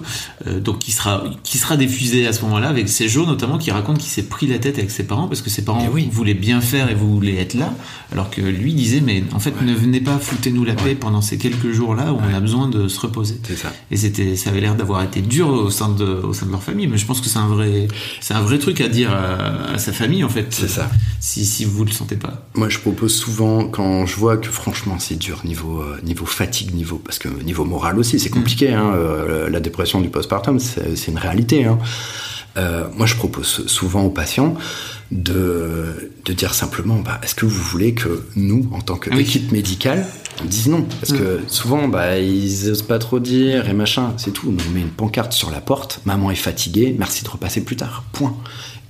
[0.48, 3.98] euh, donc qui sera qui sera diffusé à ce moment-là avec Sejo notamment qui raconte
[3.98, 6.90] qu'il s'est pris la tête avec ses parents parce que ses parents voulaient bien faire
[6.90, 7.74] et voulaient être là
[8.12, 11.38] alors que lui disait mais en fait ne venez pas foutez-nous la paix pendant ces
[11.38, 13.40] quelques jours là où on a besoin de se reposer.
[13.44, 13.74] C'est ça.
[13.92, 16.64] Et c'était ça avait l'air d'avoir été dur au sein de au sein de leur
[16.64, 17.88] famille mais je pense que c'est un vrai
[18.22, 20.48] c'est un vrai truc à dire à, à sa famille en fait.
[20.50, 20.90] C'est ça.
[21.20, 22.46] Si si vous le sentez pas.
[22.54, 26.74] Moi, je propose souvent, quand je vois que franchement c'est dur niveau, euh, niveau fatigue,
[26.74, 28.72] niveau, parce que niveau moral aussi, c'est compliqué.
[28.74, 31.66] Hein, euh, la dépression du postpartum, c'est une réalité.
[31.66, 31.78] Hein.
[32.58, 34.56] Euh, moi, je propose souvent aux patients
[35.12, 40.06] de, de dire simplement bah, est-ce que vous voulez que nous, en tant qu'équipe médicale,
[40.42, 40.86] on dise non?
[41.02, 44.48] Parce que souvent, bah, ils osent pas trop dire et machin, c'est tout.
[44.48, 48.04] On met une pancarte sur la porte maman est fatiguée, merci de repasser plus tard.
[48.14, 48.36] Point.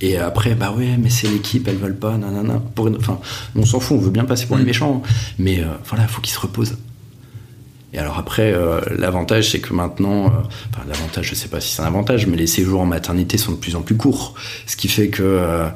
[0.00, 2.62] Et après, bah ouais, mais c'est l'équipe, elles veulent pas, nanana.
[2.74, 3.18] Pour une- Enfin,
[3.56, 5.02] on s'en fout, on veut bien passer pour les méchants,
[5.38, 6.76] mais euh, voilà, il faut qu'ils se reposent.
[7.96, 10.28] Et alors après, euh, l'avantage, c'est que maintenant, euh,
[10.70, 13.52] enfin l'avantage, je sais pas si c'est un avantage, mais les séjours en maternité sont
[13.52, 14.34] de plus en plus courts,
[14.66, 15.68] ce qui fait que euh,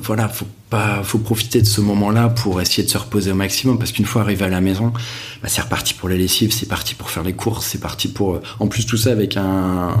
[0.00, 3.78] voilà, faut pas, faut profiter de ce moment-là pour essayer de se reposer au maximum,
[3.78, 4.90] parce qu'une fois arrivé à la maison,
[5.42, 8.36] bah, c'est reparti pour les lessives, c'est parti pour faire les courses, c'est parti pour,
[8.36, 9.42] euh, en plus tout ça avec un,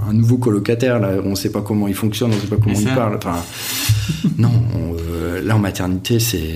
[0.08, 2.86] un nouveau colocataire, là, on sait pas comment il fonctionne, on sait pas comment il
[2.86, 3.36] parle, enfin,
[4.38, 6.54] non, on, euh, là en maternité, c'est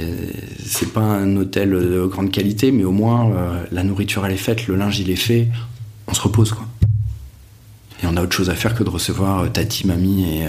[0.65, 4.39] c'est pas un hôtel de grande qualité, mais au moins euh, la nourriture elle est
[4.39, 5.49] faite, le linge il est fait,
[6.09, 6.67] on se repose quoi.
[8.03, 10.47] Et on a autre chose à faire que de recevoir euh, tati, mamie et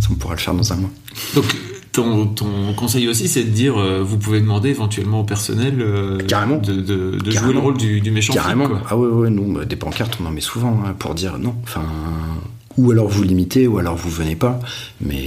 [0.00, 0.90] ça on pourra le faire dans un mois.
[1.34, 1.44] Donc,
[1.92, 6.18] ton, ton conseil aussi, c'est de dire, euh, vous pouvez demander éventuellement au personnel euh,
[6.26, 6.56] Carrément.
[6.58, 8.32] de, de- de jouer le rôle du, du méchant.
[8.32, 8.66] Carrément.
[8.66, 8.80] quoi.
[8.88, 11.54] ah ouais ouais nous bah, des pancartes on en met souvent hein, pour dire non.
[11.64, 11.84] Enfin
[12.78, 14.58] ou alors vous limitez ou alors vous venez pas,
[15.02, 15.26] mais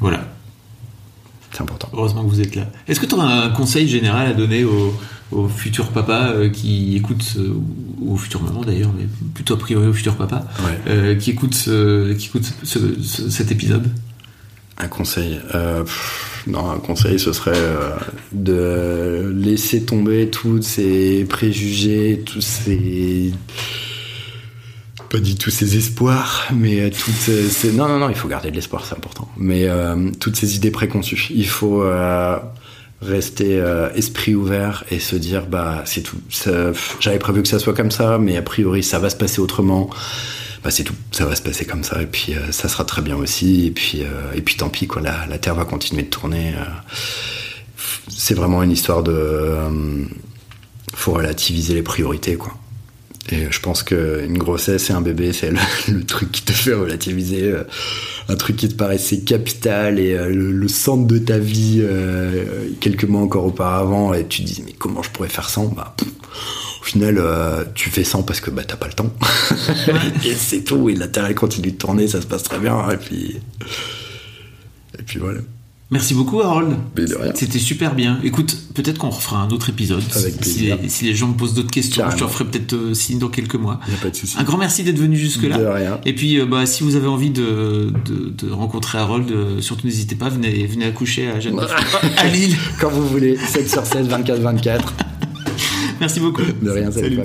[0.00, 0.24] Voilà.
[1.52, 1.88] c'est important.
[1.92, 2.66] Heureusement que vous êtes là.
[2.88, 4.94] Est-ce que tu auras un conseil général à donner aux,
[5.32, 7.36] aux futurs papas euh, qui écoutent,
[8.00, 10.44] ou aux futures mamans d'ailleurs, mais plutôt a priori aux futurs papas,
[10.86, 11.18] Ouais.
[11.18, 11.68] qui écoutent,
[12.18, 13.90] qui écoutent ce- ce- cet épisode?
[14.82, 15.40] Un conseil.
[15.54, 15.84] euh,
[16.46, 17.90] non, un conseil, ce serait euh,
[18.32, 23.32] de laisser tomber tous ces préjugés, tous ces.
[25.10, 27.72] Pas du tout ces espoirs, mais euh, toutes ces...
[27.72, 29.28] Non, non, non, il faut garder de l'espoir, c'est important.
[29.36, 29.68] Mais
[30.18, 31.26] toutes ces idées préconçues.
[31.30, 31.84] Il faut
[33.02, 33.62] rester
[33.94, 36.18] esprit ouvert et se dire, bah, c'est tout.
[37.00, 39.90] J'avais prévu que ça soit comme ça, mais a priori, ça va se passer autrement
[40.62, 43.00] bah c'est tout, ça va se passer comme ça et puis euh, ça sera très
[43.02, 46.02] bien aussi et puis euh, et puis tant pis quoi, la, la terre va continuer
[46.02, 46.52] de tourner.
[46.56, 46.64] euh.
[48.08, 49.56] c'est vraiment une histoire de
[50.94, 52.54] faut relativiser les priorités quoi.
[53.32, 56.74] Et je pense que une grossesse et un bébé c'est le, truc qui te fait
[56.74, 57.54] relativiser
[58.28, 61.82] un truc qui te paraissait capital et le, centre de ta vie
[62.80, 65.94] quelques mois encore auparavant et tu te dis mais comment je pourrais faire sans bah
[66.80, 69.12] au final, euh, tu fais 100 parce que bah, t'as pas le temps.
[70.24, 70.88] et c'est tout.
[70.88, 72.90] Et la Terre, elle continue de tourner, ça se passe très bien.
[72.90, 73.36] Et puis,
[74.98, 75.40] et puis voilà.
[75.90, 76.76] Merci beaucoup, Harold.
[77.34, 78.20] C'était super bien.
[78.22, 80.02] Écoute, peut-être qu'on refera un autre épisode.
[80.14, 80.78] Avec si, plaisir.
[80.80, 83.28] les, si les gens me posent d'autres questions, je te referai peut-être euh, signe dans
[83.28, 83.80] quelques mois.
[83.88, 84.36] Y a pas de souci.
[84.38, 85.58] Un grand merci d'être venu jusque-là.
[85.58, 86.00] De rien.
[86.06, 89.88] Et puis, euh, bah, si vous avez envie de, de, de rencontrer Harold, euh, surtout
[89.88, 91.58] n'hésitez pas, venez, venez accoucher à Jeanne
[92.16, 92.56] à Lille.
[92.80, 94.94] Quand vous voulez, 7 sur 7, 24, 24.
[96.00, 96.42] Merci beaucoup.
[96.42, 97.20] De rien, salut.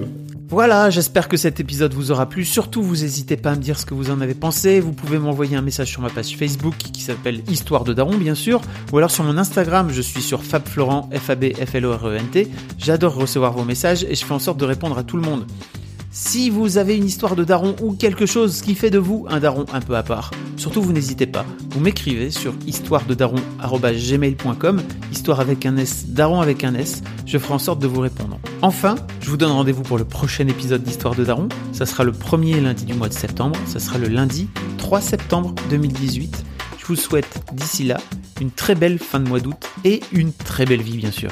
[0.48, 2.46] Voilà, j'espère que cet épisode vous aura plu.
[2.46, 4.80] Surtout, vous n'hésitez pas à me dire ce que vous en avez pensé.
[4.80, 8.36] Vous pouvez m'envoyer un message sur ma page Facebook qui s'appelle Histoire de Daron, bien
[8.36, 8.62] sûr.
[8.94, 12.48] Ou alors sur mon Instagram, je suis sur FabFlorent, F-A-B-F-L-O-R-E-N-T.
[12.78, 15.46] J'adore recevoir vos messages et je fais en sorte de répondre à tout le monde.
[16.18, 19.42] Si vous avez une histoire de daron ou quelque chose qui fait de vous un
[19.42, 25.66] daron un peu à part, surtout vous n'hésitez pas, vous m'écrivez sur histoirededaron.gmail.com, histoire avec
[25.66, 28.40] un S, daron avec un S, je ferai en sorte de vous répondre.
[28.62, 32.14] Enfin, je vous donne rendez-vous pour le prochain épisode d'Histoire de Daron, ça sera le
[32.14, 34.48] premier lundi du mois de septembre, ça sera le lundi
[34.78, 36.46] 3 septembre 2018.
[36.78, 37.98] Je vous souhaite d'ici là
[38.40, 41.32] une très belle fin de mois d'août et une très belle vie bien sûr.